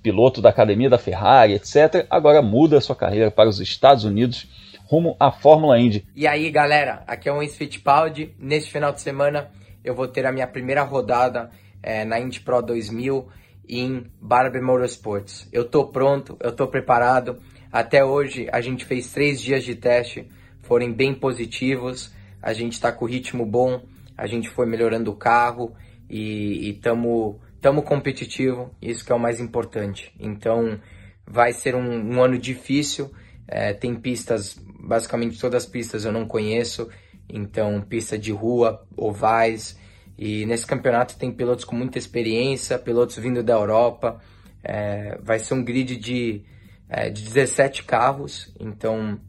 [0.01, 2.05] piloto da academia da Ferrari, etc.
[2.09, 4.47] Agora muda sua carreira para os Estados Unidos
[4.91, 6.05] rumo à Fórmula Indy.
[6.13, 8.35] E aí, galera, aqui é o Enzo Fittipaldi.
[8.37, 9.49] Neste final de semana
[9.85, 11.49] eu vou ter a minha primeira rodada
[11.81, 13.25] é, na Indy Pro 2000
[13.67, 15.47] em Barber Motorsports.
[15.51, 17.41] Eu tô pronto, eu tô preparado.
[17.71, 20.27] Até hoje a gente fez três dias de teste,
[20.61, 22.13] foram bem positivos.
[22.41, 23.83] A gente está com ritmo bom,
[24.17, 25.73] a gente foi melhorando o carro
[26.09, 30.11] e estamos tamo competitivo, isso que é o mais importante.
[30.19, 30.79] Então
[31.25, 33.11] vai ser um, um ano difícil.
[33.47, 36.89] É, tem pistas, basicamente todas as pistas eu não conheço,
[37.29, 39.77] então pista de rua, ovais,
[40.17, 44.19] e nesse campeonato tem pilotos com muita experiência, pilotos vindo da Europa.
[44.63, 46.43] É, vai ser um grid de,
[46.87, 49.19] é, de 17 carros, então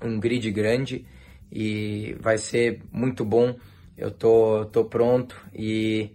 [0.00, 1.04] um grid grande
[1.50, 3.54] e vai ser muito bom.
[3.96, 6.10] Eu tô, tô pronto e,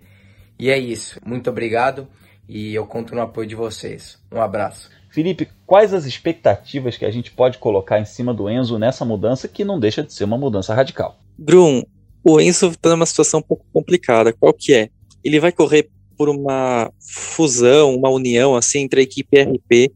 [0.57, 1.19] e é isso.
[1.25, 2.07] Muito obrigado
[2.47, 4.19] e eu conto no apoio de vocês.
[4.31, 4.89] Um abraço.
[5.09, 9.47] Felipe, quais as expectativas que a gente pode colocar em cima do Enzo nessa mudança
[9.47, 11.19] que não deixa de ser uma mudança radical?
[11.37, 11.83] Brum,
[12.27, 14.33] o Enzo está numa situação um pouco complicada.
[14.33, 14.89] Qual que é?
[15.23, 19.93] Ele vai correr por uma fusão, uma união assim entre a equipe RP,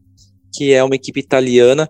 [0.54, 1.90] que é uma equipe italiana,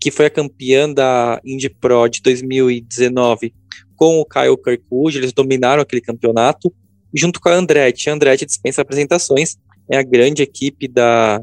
[0.00, 3.52] que foi a campeã da Indy Pro de 2019
[3.96, 6.72] com o Kyle Kirkwood, eles dominaram aquele campeonato,
[7.12, 8.08] junto com a Andretti.
[8.08, 9.56] A Andretti dispensa apresentações,
[9.90, 11.40] é a grande equipe da,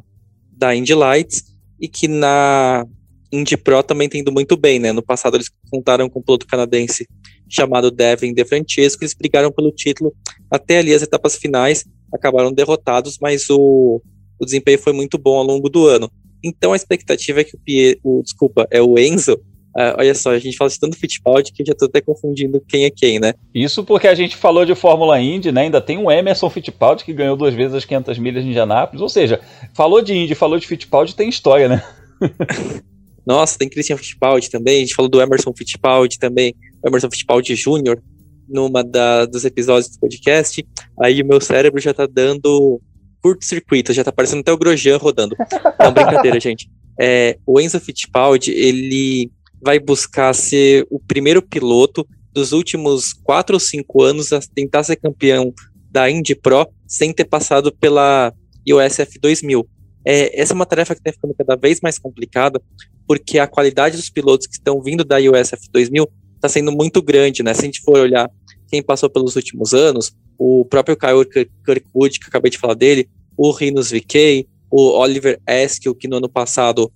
[0.51, 1.43] da Indy Lights,
[1.79, 2.85] e que na
[3.31, 4.91] Indy Pro também tem indo muito bem, né?
[4.91, 7.07] No passado eles contaram com o piloto canadense
[7.49, 10.13] chamado Devin De Francesco, eles brigaram pelo título
[10.49, 14.01] até ali as etapas finais, acabaram derrotados, mas o,
[14.39, 16.09] o desempenho foi muito bom ao longo do ano.
[16.43, 20.31] Então a expectativa é que o, Pie, o desculpa, é o Enzo, uh, olha só,
[20.31, 23.33] a gente fala tanto Fittipaldi que eu já estou até confundindo quem é quem, né?
[23.53, 25.63] Isso porque a gente falou de Fórmula Indy, né?
[25.63, 29.09] Ainda tem o Emerson Fittipaldi que ganhou duas vezes as 500 milhas de Indianápolis, ou
[29.09, 29.41] seja,
[29.73, 31.83] falou de Indy, falou de Fittipaldi, tem história, né?
[33.25, 36.55] Nossa, tem Christian Fittipaldi também, a gente falou do Emerson Fittipaldi também
[36.85, 37.99] Emerson Fittipaldi Jr.,
[38.47, 40.65] numa da, dos episódios do podcast,
[40.99, 42.81] aí o meu cérebro já tá dando
[43.21, 45.35] curto-circuito, já tá parecendo até o Grosjean rodando.
[45.79, 46.69] Não, brincadeira, gente.
[46.99, 53.59] É, o Enzo Fittipaldi, ele vai buscar ser o primeiro piloto dos últimos quatro ou
[53.59, 55.53] cinco anos a tentar ser campeão
[55.91, 58.33] da Indy Pro sem ter passado pela
[58.67, 59.67] USF 2000.
[60.05, 62.61] É, essa é uma tarefa que está ficando cada vez mais complicada,
[63.07, 66.07] porque a qualidade dos pilotos que estão vindo da USF 2000
[66.39, 67.53] está sendo muito grande, né?
[67.53, 68.31] Se a gente for olhar
[68.69, 73.51] quem passou pelos últimos anos, o próprio Kyle Kirkwood, que acabei de falar dele, o
[73.51, 76.91] Rinos VK, o Oliver Askew, que no ano passado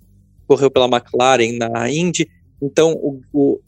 [0.48, 2.30] correu pela McLaren na Indy.
[2.62, 3.60] Então, o, o,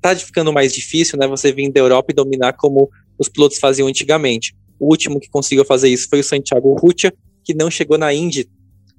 [0.00, 1.26] tá ficando mais difícil, né?
[1.26, 4.54] Você vir da Europa e dominar como os pilotos faziam antigamente.
[4.78, 7.14] O último que conseguiu fazer isso foi o Santiago Rutia,
[7.44, 8.48] que não chegou na Indy.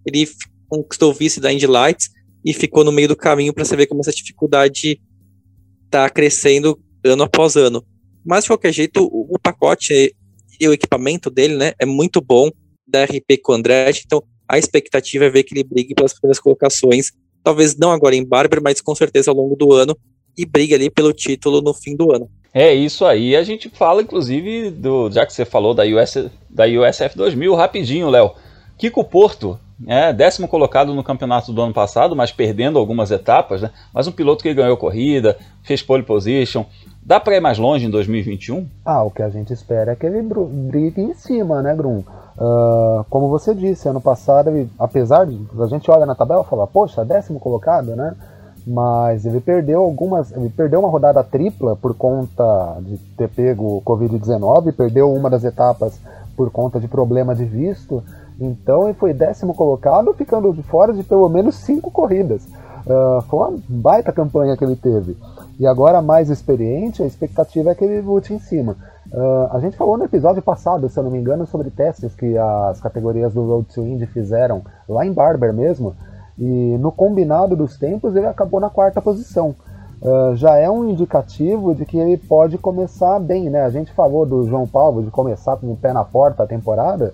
[0.06, 0.28] Ele
[0.68, 2.10] conquistou o vice da Indy Lights
[2.44, 5.00] e ficou no meio do caminho para você ver como essa dificuldade
[5.94, 7.86] está crescendo ano após ano.
[8.26, 10.16] Mas, de qualquer jeito, o, o pacote
[10.60, 12.50] e o equipamento dele né, é muito bom
[12.88, 16.40] da RP com o Andretti, então a expectativa é ver que ele brigue pelas primeiras
[16.40, 17.12] colocações,
[17.44, 19.98] talvez não agora em Barber, mas com certeza ao longo do ano,
[20.38, 22.30] e brigue ali pelo título no fim do ano.
[22.54, 26.66] É isso aí, a gente fala inclusive do, já que você falou da, US, da
[26.66, 28.32] USF 2000, rapidinho, Léo.
[28.78, 33.72] Kiko Porto, é, décimo colocado no campeonato do ano passado, mas perdendo algumas etapas, né?
[33.94, 36.66] Mas um piloto que ganhou corrida, fez pole position.
[37.02, 38.66] Dá para ir mais longe em 2021?
[38.86, 42.04] Ah, o que a gente espera é que ele brigue em cima, né, Grum?
[42.38, 46.50] Uh, como você disse, ano passado, ele, apesar de a gente olha na tabela e
[46.50, 48.16] fala, poxa, décimo colocado, né?
[48.66, 50.32] Mas ele perdeu algumas.
[50.32, 55.44] Ele perdeu uma rodada tripla por conta de ter pego o Covid-19, perdeu uma das
[55.44, 56.00] etapas
[56.38, 58.02] por conta de problema de visto.
[58.40, 62.46] Então ele foi décimo colocado, ficando de fora de pelo menos cinco corridas.
[62.86, 65.16] Uh, foi uma baita campanha que ele teve.
[65.60, 68.76] E agora, mais experiente, a expectativa é que ele lute em cima.
[69.12, 72.38] Uh, a gente falou no episódio passado, se eu não me engano, sobre testes que
[72.38, 75.96] as categorias do Road to Indy fizeram lá em Barber mesmo.
[76.38, 79.56] E no combinado dos tempos ele acabou na quarta posição.
[80.02, 83.62] Uh, já é um indicativo de que ele pode começar bem, né?
[83.62, 87.14] A gente falou do João Paulo de começar com o pé na porta a temporada.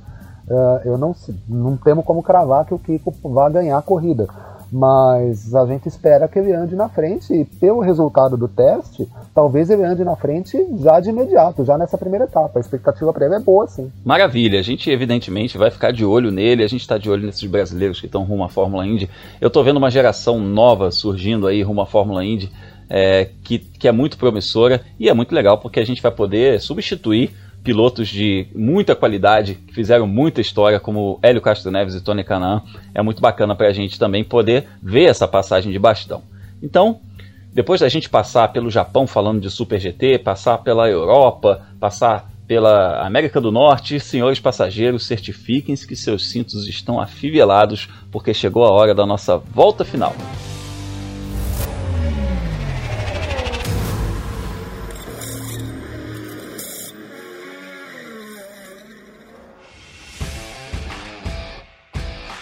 [0.49, 1.15] Uh, eu não,
[1.47, 4.27] não temo como cravar que o Kiko vá ganhar a corrida.
[4.71, 9.69] Mas a gente espera que ele ande na frente e pelo resultado do teste, talvez
[9.69, 12.59] ele ande na frente já de imediato, já nessa primeira etapa.
[12.59, 13.91] A expectativa para ele é boa, sim.
[14.05, 17.43] Maravilha, a gente evidentemente vai ficar de olho nele, a gente está de olho nesses
[17.49, 19.09] brasileiros que estão rumo à Fórmula Indy.
[19.41, 22.51] Eu estou vendo uma geração nova surgindo aí rumo à Fórmula Indy.
[22.91, 26.59] É, que, que é muito promissora e é muito legal porque a gente vai poder
[26.59, 32.24] substituir pilotos de muita qualidade, que fizeram muita história, como Hélio Castro Neves e Tony
[32.24, 32.62] Canaan.
[32.93, 36.24] É muito bacana para a gente também poder ver essa passagem de bastão.
[36.62, 36.99] Então,
[37.53, 43.05] depois da gente passar pelo Japão falando de Super GT, passar pela Europa, passar pela
[43.05, 48.95] América do Norte, senhores passageiros, certifiquem-se que seus cintos estão afivelados, porque chegou a hora
[48.95, 50.16] da nossa volta final.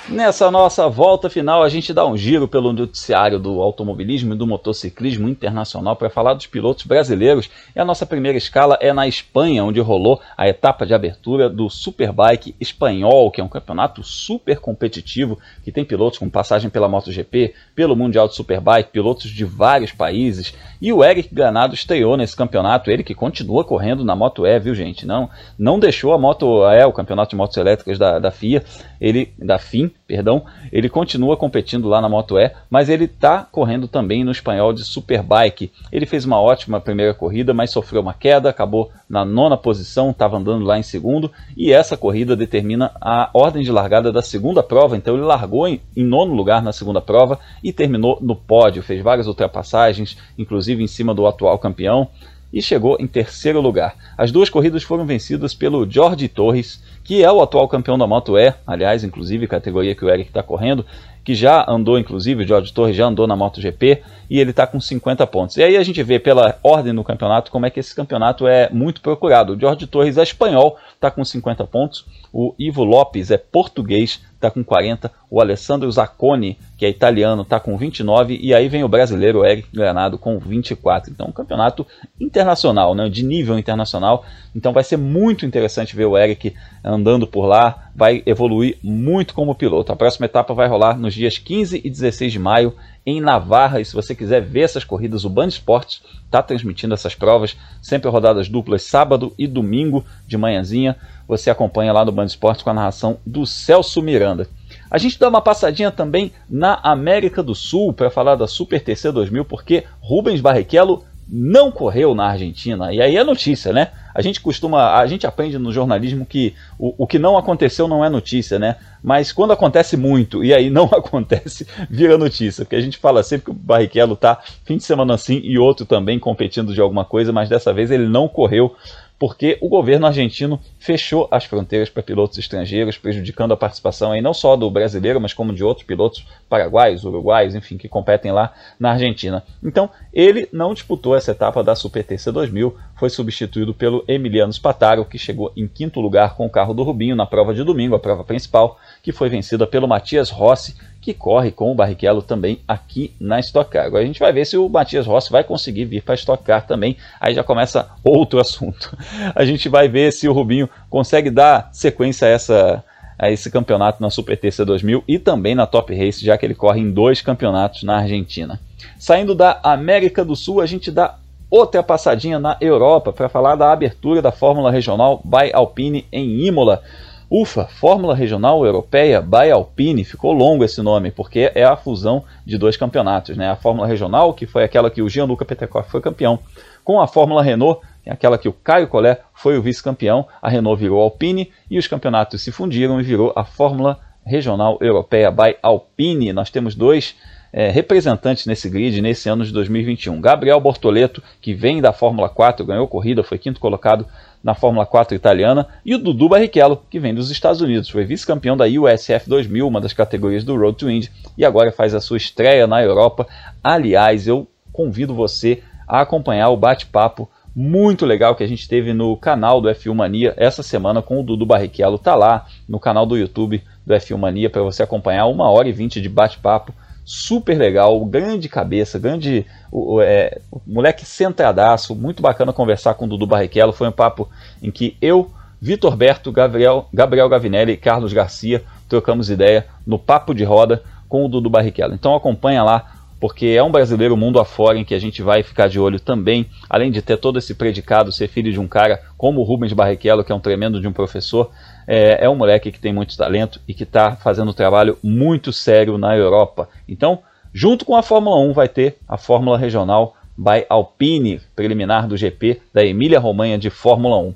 [0.09, 4.47] Nessa nossa volta final, a gente dá um giro pelo noticiário do automobilismo e do
[4.47, 7.49] motociclismo internacional para falar dos pilotos brasileiros.
[7.75, 11.69] E a nossa primeira escala é na Espanha, onde rolou a etapa de abertura do
[11.69, 17.53] Superbike espanhol, que é um campeonato super competitivo, que tem pilotos com passagem pela MotoGP,
[17.75, 20.53] pelo Mundial de Superbike, pilotos de vários países.
[20.81, 24.73] E o Eric Granado estreou nesse campeonato, ele que continua correndo na Moto E, viu
[24.73, 25.05] gente?
[25.05, 25.29] Não,
[25.59, 28.63] não deixou a Moto E, o campeonato de motos elétricas da, da FIA,
[29.01, 33.87] ele da FIM, perdão, ele continua competindo lá na Moto E, mas ele está correndo
[33.87, 35.71] também no espanhol de Superbike.
[35.91, 40.37] Ele fez uma ótima primeira corrida, mas sofreu uma queda, acabou na nona posição, estava
[40.37, 44.95] andando lá em segundo, e essa corrida determina a ordem de largada da segunda prova,
[44.95, 49.01] então ele largou em, em nono lugar na segunda prova e terminou no pódio, fez
[49.01, 52.09] várias ultrapassagens, inclusive em cima do atual campeão
[52.57, 53.95] e chegou em terceiro lugar.
[54.17, 58.35] As duas corridas foram vencidas pelo Jorge Torres, que é o atual campeão da Moto
[58.35, 60.83] E, aliás, inclusive categoria que o Eric está correndo,
[61.27, 64.79] que já andou, inclusive, o Jorge Torres já andou na MotoGP e ele está com
[64.79, 65.57] 50 pontos.
[65.57, 68.69] E aí a gente vê pela ordem do campeonato como é que esse campeonato é
[68.71, 69.53] muito procurado.
[69.53, 72.05] O Jorge Torres é espanhol, está com 50 pontos.
[72.31, 75.11] O Ivo Lopes é português, está com 40.
[75.29, 78.39] O Alessandro Zacconi, que é italiano, está com 29.
[78.41, 81.11] E aí vem o brasileiro Eric Granado com 24.
[81.11, 81.85] Então, um campeonato
[82.19, 84.23] internacional, né, de nível internacional.
[84.55, 87.89] Então, vai ser muito interessante ver o Eric andando por lá.
[87.95, 89.91] Vai evoluir muito como piloto.
[89.91, 92.73] A próxima etapa vai rolar nos dias 15 e 16 de maio
[93.05, 93.79] em Navarra.
[93.81, 98.09] E se você quiser ver essas corridas, o Band Esportes está transmitindo essas provas, sempre
[98.09, 100.95] rodadas duplas, sábado e domingo de manhãzinha.
[101.28, 104.47] Você acompanha lá no Band Esportes com a narração do Celso Miranda.
[104.89, 109.11] A gente dá uma passadinha também na América do Sul para falar da Super TC
[109.11, 112.93] 2000, porque Rubens Barrichello não correu na Argentina.
[112.93, 113.89] E aí é notícia, né?
[114.15, 118.03] A gente costuma, a gente aprende no jornalismo que o, o que não aconteceu não
[118.03, 118.78] é notícia, né?
[119.03, 122.63] Mas quando acontece muito e aí não acontece, vira notícia.
[122.63, 125.86] Porque a gente fala sempre que o Barrichello tá fim de semana assim e outro
[125.86, 128.73] também competindo de alguma coisa, mas dessa vez ele não correu
[129.20, 134.34] porque o governo argentino fechou as fronteiras para pilotos estrangeiros, prejudicando a participação aí não
[134.34, 138.91] só do brasileiro, mas como de outros pilotos paraguaios, uruguaios, enfim, que competem lá na
[138.91, 139.43] Argentina.
[139.63, 145.05] Então, ele não disputou essa etapa da Super TC 2000, foi substituído pelo Emiliano Spataro,
[145.05, 147.99] que chegou em quinto lugar com o carro do Rubinho na prova de domingo, a
[147.99, 153.13] prova principal, que foi vencida pelo Matias Rossi, que corre com o Barrichello também aqui
[153.19, 153.85] na Stock Car.
[153.85, 156.43] Agora a gente vai ver se o Matias Rossi vai conseguir vir para a Stock
[156.43, 156.97] Car também.
[157.21, 158.97] Aí já começa outro assunto.
[159.33, 162.83] A gente vai ver se o Rubinho consegue dar sequência a essa
[163.19, 166.53] a esse campeonato na Super TC 2000 e também na Top Race, já que ele
[166.53, 168.59] corre em dois campeonatos na Argentina.
[168.99, 171.15] Saindo da América do Sul, a gente dá
[171.49, 176.81] outra passadinha na Europa para falar da abertura da Fórmula Regional by Alpine em Imola.
[177.29, 182.57] Ufa, Fórmula Regional Europeia by Alpine, ficou longo esse nome, porque é a fusão de
[182.57, 183.49] dois campeonatos, né?
[183.49, 186.39] A Fórmula Regional, que foi aquela que o Gianluca Petekoff foi campeão,
[186.85, 191.01] com a Fórmula Renault, aquela que o Caio Collet foi o vice-campeão, a Renault virou
[191.01, 196.31] Alpine e os campeonatos se fundiram e virou a Fórmula Regional Europeia by Alpine.
[196.31, 197.15] Nós temos dois
[197.57, 200.21] é, representantes nesse grid nesse ano de 2021.
[200.21, 204.05] Gabriel Bortoleto, que vem da Fórmula 4, ganhou corrida, foi quinto colocado
[204.43, 208.55] na Fórmula 4 italiana, e o Dudu Barrichello, que vem dos Estados Unidos, foi vice-campeão
[208.55, 212.17] da USF 2000, uma das categorias do Road to Indy, e agora faz a sua
[212.17, 213.25] estreia na Europa.
[213.63, 219.17] Aliás, eu convido você a acompanhar o bate-papo muito legal que a gente teve no
[219.17, 221.97] canal do F1 Mania essa semana com o Dudu Barrichello.
[221.97, 225.71] Tá lá no canal do YouTube do F1 Mania para você acompanhar uma hora e
[225.71, 226.71] vinte de bate-papo
[227.07, 233.25] super legal, grande cabeça, grande o, é, moleque centradaço, muito bacana conversar com o Dudu
[233.25, 233.71] Barrichello.
[233.71, 234.27] Foi um papo
[234.61, 235.31] em que eu,
[235.61, 241.23] Vitor Berto, Gabriel, Gabriel Gavinelli e Carlos Garcia trocamos ideia no papo de roda com
[241.23, 241.93] o Dudu Barrichello.
[241.93, 245.68] Então acompanha lá porque é um brasileiro mundo afora em que a gente vai ficar
[245.68, 249.41] de olho também, além de ter todo esse predicado, ser filho de um cara como
[249.41, 251.51] o Rubens Barrichello, que é um tremendo de um professor,
[251.88, 255.51] é, é um moleque que tem muito talento e que está fazendo um trabalho muito
[255.51, 256.70] sério na Europa.
[256.88, 257.20] Então,
[257.53, 262.61] junto com a Fórmula 1, vai ter a Fórmula Regional by Alpine, preliminar do GP
[262.72, 264.36] da Emília Romanha de Fórmula 1.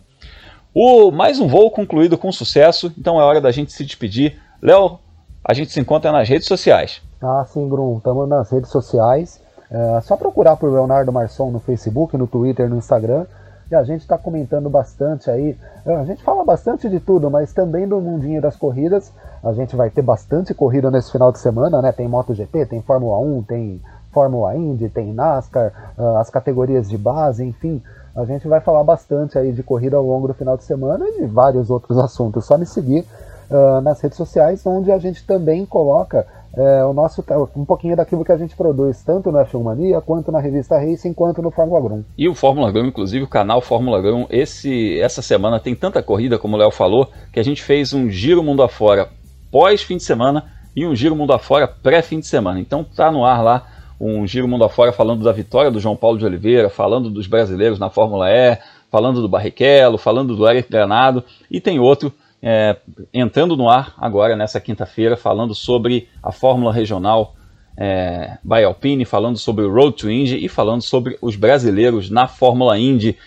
[0.73, 4.39] O, mais um voo concluído com sucesso, então é hora da gente se despedir.
[4.61, 4.99] Léo,
[5.43, 7.01] a gente se encontra nas redes sociais.
[7.21, 7.97] Ah, sim, Bruno.
[7.97, 9.39] Estamos nas redes sociais.
[9.69, 13.25] É só procurar por Leonardo Marçom no Facebook, no Twitter, no Instagram.
[13.69, 15.55] E a gente está comentando bastante aí.
[15.85, 19.13] É, a gente fala bastante de tudo, mas também do mundinho das corridas.
[19.43, 21.91] A gente vai ter bastante corrida nesse final de semana, né?
[21.91, 27.45] Tem MotoGP, tem Fórmula 1, tem Fórmula Indy, tem NASCAR, ah, as categorias de base,
[27.45, 27.81] enfim.
[28.13, 31.21] A gente vai falar bastante aí de corrida ao longo do final de semana e
[31.21, 32.45] de vários outros assuntos.
[32.45, 33.05] Só me seguir
[33.49, 37.23] uh, nas redes sociais, onde a gente também coloca é, o nosso
[37.55, 41.13] um pouquinho daquilo que a gente produz tanto na F1 Mania quanto na revista Racing
[41.13, 42.03] quanto no Fórmula Grum.
[42.17, 46.37] E o Fórmula Grum, inclusive o canal Fórmula Grum, esse essa semana tem tanta corrida
[46.37, 49.09] como o Léo falou que a gente fez um giro mundo afora
[49.49, 50.45] pós fim de semana
[50.75, 52.59] e um giro mundo afora pré fim de semana.
[52.59, 53.67] Então tá no ar lá
[53.99, 57.77] um giro mundo afora falando da vitória do João Paulo de Oliveira, falando dos brasileiros
[57.77, 58.57] na Fórmula E,
[58.89, 62.11] falando do Barrichello, falando do Eric Granado e tem outro
[62.41, 62.75] é,
[63.13, 67.35] entrando no ar agora nessa quinta-feira, falando sobre a Fórmula Regional
[67.77, 72.27] é, by Alpine, falando sobre o Road to Indy e falando sobre os brasileiros na
[72.27, 73.17] Fórmula Indy.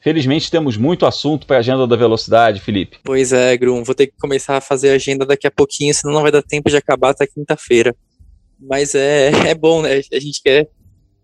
[0.00, 2.98] Felizmente temos muito assunto para a agenda da velocidade, Felipe.
[3.02, 6.12] Pois é, Grum, vou ter que começar a fazer a agenda daqui a pouquinho, senão
[6.12, 7.96] não vai dar tempo de acabar até quinta-feira.
[8.60, 10.00] Mas é, é bom, né?
[10.12, 10.68] A gente quer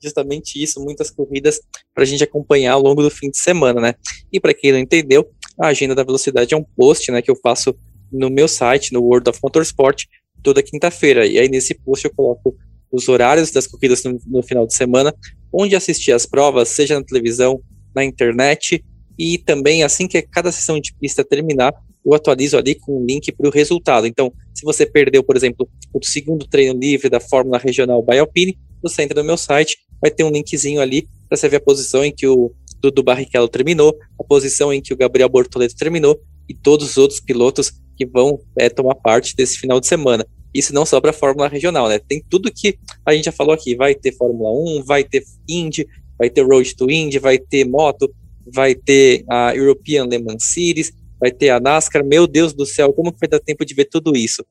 [0.03, 1.61] justamente isso, muitas corridas
[1.95, 3.95] para a gente acompanhar ao longo do fim de semana, né?
[4.33, 5.31] E para quem não entendeu,
[5.61, 7.75] a agenda da velocidade é um post, né, que eu faço
[8.11, 10.05] no meu site, no World of Motorsport,
[10.43, 11.27] toda quinta-feira.
[11.27, 12.57] E aí nesse post eu coloco
[12.91, 15.15] os horários das corridas no, no, final de semana,
[15.53, 17.61] onde assistir as provas, seja na televisão,
[17.95, 18.85] na internet,
[19.19, 21.73] e também assim que cada sessão de pista terminar,
[22.05, 24.07] eu atualizo ali com um link para o resultado.
[24.07, 28.59] Então, se você perdeu, por exemplo, o segundo treino livre da Fórmula Regional by Alpine,
[28.83, 32.05] você entra no meu site, vai ter um linkzinho ali para você ver a posição
[32.05, 32.51] em que o
[32.81, 37.21] Dudu Barrichello terminou, a posição em que o Gabriel Bortoleto terminou e todos os outros
[37.21, 40.27] pilotos que vão é, tomar parte desse final de semana.
[40.53, 41.99] Isso não só para a Fórmula Regional, né?
[41.99, 42.77] Tem tudo que
[43.07, 43.77] a gente já falou aqui.
[43.77, 45.87] Vai ter Fórmula 1, vai ter Indy,
[46.19, 48.13] vai ter Road to Indy, vai ter moto,
[48.47, 52.05] vai ter a European Le Mans Series, vai ter a NASCAR.
[52.05, 54.45] Meu Deus do céu, como que vai dar tempo de ver tudo isso?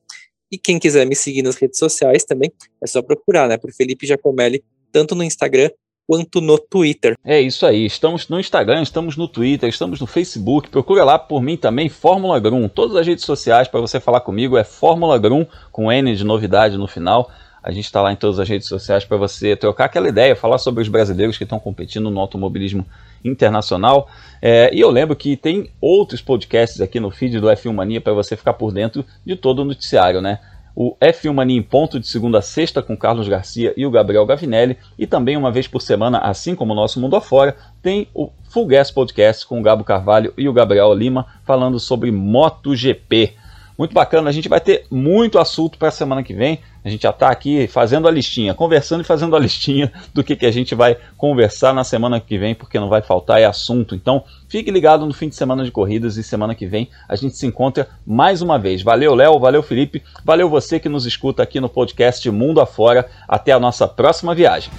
[0.50, 2.50] E quem quiser me seguir nas redes sociais também,
[2.82, 3.58] é só procurar, né?
[3.58, 5.70] Por Felipe Giacomelli, tanto no Instagram
[6.10, 7.16] quanto no Twitter.
[7.24, 10.68] É isso aí, estamos no Instagram, estamos no Twitter, estamos no Facebook.
[10.68, 12.68] Procura lá por mim também, Fórmula Grum.
[12.68, 16.76] Todas as redes sociais para você falar comigo é Fórmula Grum, com N de novidade
[16.76, 17.30] no final.
[17.62, 20.58] A gente está lá em todas as redes sociais para você trocar aquela ideia, falar
[20.58, 22.84] sobre os brasileiros que estão competindo no automobilismo
[23.24, 24.08] internacional.
[24.42, 28.14] É, e eu lembro que tem outros podcasts aqui no feed do F1 Mania para
[28.14, 30.40] você ficar por dentro de todo o noticiário, né?
[30.74, 34.26] O F1 Mania em ponto de segunda a sexta com Carlos Garcia e o Gabriel
[34.26, 38.30] Gavinelli e também uma vez por semana, assim como o nosso Mundo Afora, tem o
[38.50, 43.34] Full Gas Podcast com o Gabo Carvalho e o Gabriel Lima falando sobre MotoGP.
[43.80, 46.58] Muito bacana, a gente vai ter muito assunto para a semana que vem.
[46.84, 50.36] A gente já está aqui fazendo a listinha, conversando e fazendo a listinha do que,
[50.36, 53.94] que a gente vai conversar na semana que vem, porque não vai faltar é assunto.
[53.94, 57.38] Então, fique ligado no fim de semana de corridas e semana que vem a gente
[57.38, 58.82] se encontra mais uma vez.
[58.82, 63.08] Valeu, Léo, valeu, Felipe, valeu você que nos escuta aqui no podcast Mundo Afora.
[63.26, 64.70] Até a nossa próxima viagem.